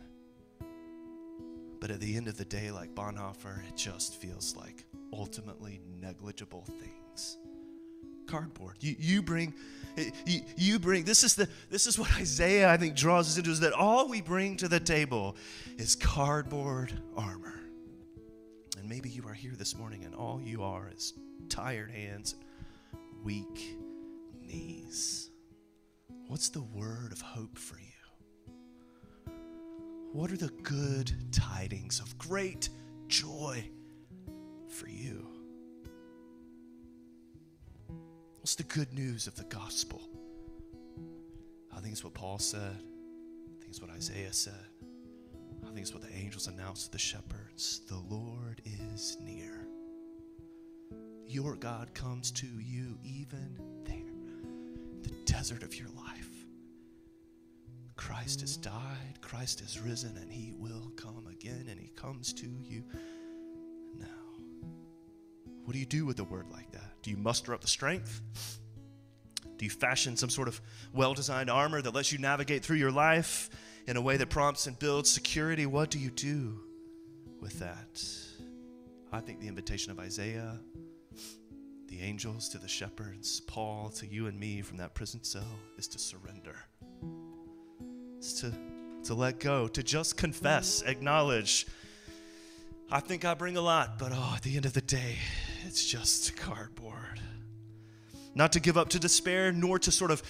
But 1.80 1.92
at 1.92 2.00
the 2.00 2.16
end 2.16 2.28
of 2.28 2.38
the 2.38 2.46
day, 2.46 2.72
like 2.72 2.94
Bonhoeffer, 2.94 3.68
it 3.68 3.76
just 3.76 4.16
feels 4.16 4.56
like 4.56 4.86
ultimately 5.12 5.82
negligible 6.00 6.66
things 6.80 7.38
cardboard. 8.28 8.76
You, 8.80 8.96
you 8.98 9.22
bring, 9.22 9.54
eh, 9.98 10.10
you, 10.26 10.42
you 10.58 10.80
bring, 10.80 11.04
this 11.04 11.24
is 11.24 11.36
the, 11.36 11.48
this 11.70 11.86
is 11.88 12.00
what 12.00 12.12
Isaiah, 12.18 12.70
I 12.70 12.78
think, 12.78 12.96
draws 12.96 13.28
us 13.28 13.38
into, 13.38 13.52
is 13.52 13.60
that 13.62 13.74
all 13.74 14.10
we 14.10 14.22
bring 14.22 14.58
to 14.58 14.68
the 14.68 14.80
table 14.80 15.36
is 15.78 15.96
cardboard 15.96 16.94
armor. 17.16 17.60
And 18.80 18.90
maybe 18.90 19.10
you 19.10 19.24
are 19.28 19.34
here 19.34 19.54
this 19.56 19.78
morning 19.78 20.04
and 20.04 20.16
all 20.16 20.42
you 20.44 20.64
are 20.64 20.90
is 20.96 21.14
tired 21.48 21.92
hands, 21.92 22.36
weak 23.24 23.78
knees. 24.42 25.30
What's 26.28 26.50
the 26.50 26.62
word 26.62 27.12
of 27.12 27.22
hope 27.22 27.58
for 27.58 27.78
you? 27.80 29.34
What 30.12 30.32
are 30.32 30.38
the 30.38 30.52
good 30.62 31.12
tidings 31.32 32.00
of 32.00 32.18
great 32.18 32.70
joy 33.08 33.68
for 34.68 34.88
you? 34.88 35.28
What's 38.40 38.56
the 38.56 38.64
good 38.64 38.94
news 38.94 39.26
of 39.26 39.36
the 39.36 39.46
gospel? 39.46 40.02
I 41.76 41.80
think 41.80 41.94
it's 41.94 42.04
what 42.04 42.14
Paul 42.14 42.40
said. 42.40 42.78
I 42.78 43.60
think 43.60 43.70
it's 43.70 43.82
what 43.82 43.90
Isaiah 43.90 44.34
said. 44.34 44.54
I 45.64 45.68
think 45.68 45.80
it's 45.80 45.94
what 45.94 46.04
the 46.04 46.14
angels 46.16 46.48
announced 46.48 46.86
to 46.88 46.92
the 46.92 47.00
shepherds. 47.00 47.82
The 47.88 47.98
Lord 47.98 48.62
is 48.66 49.18
near. 49.22 49.63
Your 51.34 51.56
God 51.56 51.96
comes 51.96 52.30
to 52.34 52.46
you 52.46 52.96
even 53.04 53.58
there, 53.86 53.96
the 55.02 55.10
desert 55.26 55.64
of 55.64 55.74
your 55.74 55.88
life. 55.98 56.30
Christ 57.96 58.42
has 58.42 58.56
died, 58.56 59.20
Christ 59.20 59.60
has 59.62 59.80
risen, 59.80 60.16
and 60.18 60.32
he 60.32 60.54
will 60.56 60.92
come 60.96 61.26
again, 61.32 61.66
and 61.72 61.80
he 61.80 61.88
comes 61.96 62.34
to 62.34 62.46
you 62.62 62.84
now. 63.98 64.06
What 65.66 65.74
do 65.74 65.80
you 65.80 65.88
do 65.88 66.06
with 66.06 66.20
a 66.20 66.24
word 66.24 66.52
like 66.52 66.72
that? 66.74 67.02
Do 67.02 67.10
you 67.10 67.18
muster 67.18 67.56
up 67.56 67.62
the 67.62 67.68
strength? 67.68 68.22
Do 69.58 69.66
you 69.66 69.72
fashion 69.72 70.16
some 70.16 70.30
sort 70.30 70.48
of 70.48 70.62
well 70.94 71.16
designed 71.16 71.50
armor 71.50 71.82
that 71.82 71.96
lets 71.96 72.12
you 72.12 72.20
navigate 72.20 72.64
through 72.64 72.78
your 72.78 72.92
life 72.92 73.50
in 73.88 73.98
a 73.98 74.02
way 74.02 74.18
that 74.18 74.30
prompts 74.30 74.68
and 74.68 74.78
builds 74.78 75.10
security? 75.10 75.66
What 75.66 75.90
do 75.90 75.98
you 75.98 76.12
do 76.12 76.60
with 77.40 77.58
that? 77.58 78.04
I 79.12 79.20
think 79.20 79.40
the 79.40 79.48
invitation 79.48 79.92
of 79.92 80.00
Isaiah, 80.00 80.60
the 81.88 82.02
angels 82.02 82.50
to 82.50 82.58
the 82.58 82.68
shepherds, 82.68 83.40
Paul 83.42 83.90
to 83.98 84.08
you 84.08 84.28
and 84.28 84.40
me 84.40 84.62
from 84.62 84.78
that 84.78 84.94
prison 84.94 85.24
cell 85.24 85.60
is 85.78 85.88
to 85.90 86.00
surrender. 86.00 86.56
It's 88.18 88.42
to, 88.42 88.54
to 89.04 89.14
let 89.14 89.40
go, 89.40 89.68
to 89.68 89.84
just 89.84 90.18
confess, 90.18 90.82
acknowledge. 90.82 91.68
I 92.92 93.00
think 93.00 93.26
I 93.26 93.34
bring 93.34 93.58
a 93.58 93.62
lot, 93.62 94.00
but 94.00 94.12
oh, 94.14 94.34
at 94.36 94.42
the 94.44 94.56
end 94.56 94.66
of 94.66 94.74
the 94.74 94.82
day, 94.82 95.18
it's 95.66 95.86
just 95.86 96.36
cardboard 96.36 97.20
not 98.36 98.54
to 98.54 98.60
give 98.60 98.78
up 98.78 98.90
to 98.90 99.00
despair, 99.00 99.52
nor 99.52 99.78
to 99.80 99.92
sort 99.92 100.12
of 100.12 100.24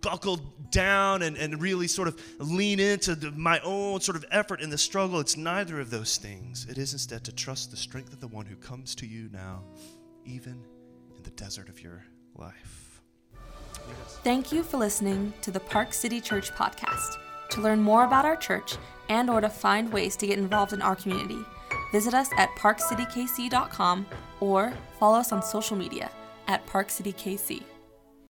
buckle 0.00 0.40
down 0.70 1.22
and, 1.22 1.36
and 1.36 1.60
really 1.60 1.86
sort 1.86 2.08
of 2.08 2.20
lean 2.38 2.80
into 2.80 3.14
the, 3.14 3.30
my 3.32 3.60
own 3.60 4.00
sort 4.00 4.16
of 4.16 4.24
effort 4.30 4.60
in 4.60 4.70
the 4.70 4.78
struggle. 4.78 5.20
It's 5.20 5.36
neither 5.36 5.80
of 5.80 5.90
those 5.90 6.16
things. 6.16 6.66
It 6.68 6.78
is 6.78 6.92
instead 6.92 7.24
to 7.24 7.32
trust 7.32 7.70
the 7.70 7.76
strength 7.76 8.12
of 8.12 8.20
the 8.20 8.28
one 8.28 8.46
who 8.46 8.56
comes 8.56 8.94
to 8.96 9.06
you 9.06 9.28
now, 9.32 9.62
even 10.26 10.64
in 11.16 11.22
the 11.22 11.30
desert 11.30 11.68
of 11.68 11.82
your 11.82 12.04
life. 12.34 13.00
Thank 14.24 14.52
you 14.52 14.62
for 14.62 14.76
listening 14.76 15.32
to 15.42 15.50
the 15.50 15.60
Park 15.60 15.92
City 15.92 16.20
Church 16.20 16.50
podcast. 16.52 17.16
To 17.50 17.60
learn 17.60 17.80
more 17.80 18.04
about 18.04 18.24
our 18.24 18.36
church 18.36 18.76
and 19.08 19.30
or 19.30 19.40
to 19.40 19.48
find 19.48 19.92
ways 19.92 20.16
to 20.16 20.26
get 20.26 20.38
involved 20.38 20.72
in 20.72 20.82
our 20.82 20.96
community, 20.96 21.38
visit 21.92 22.12
us 22.12 22.28
at 22.36 22.50
parkcitykc.com 22.56 24.06
or 24.40 24.72
follow 24.98 25.18
us 25.18 25.32
on 25.32 25.42
social 25.42 25.76
media 25.76 26.10
at 26.48 26.66
Park 26.66 26.90
City 26.90 27.12
KC. 27.12 27.62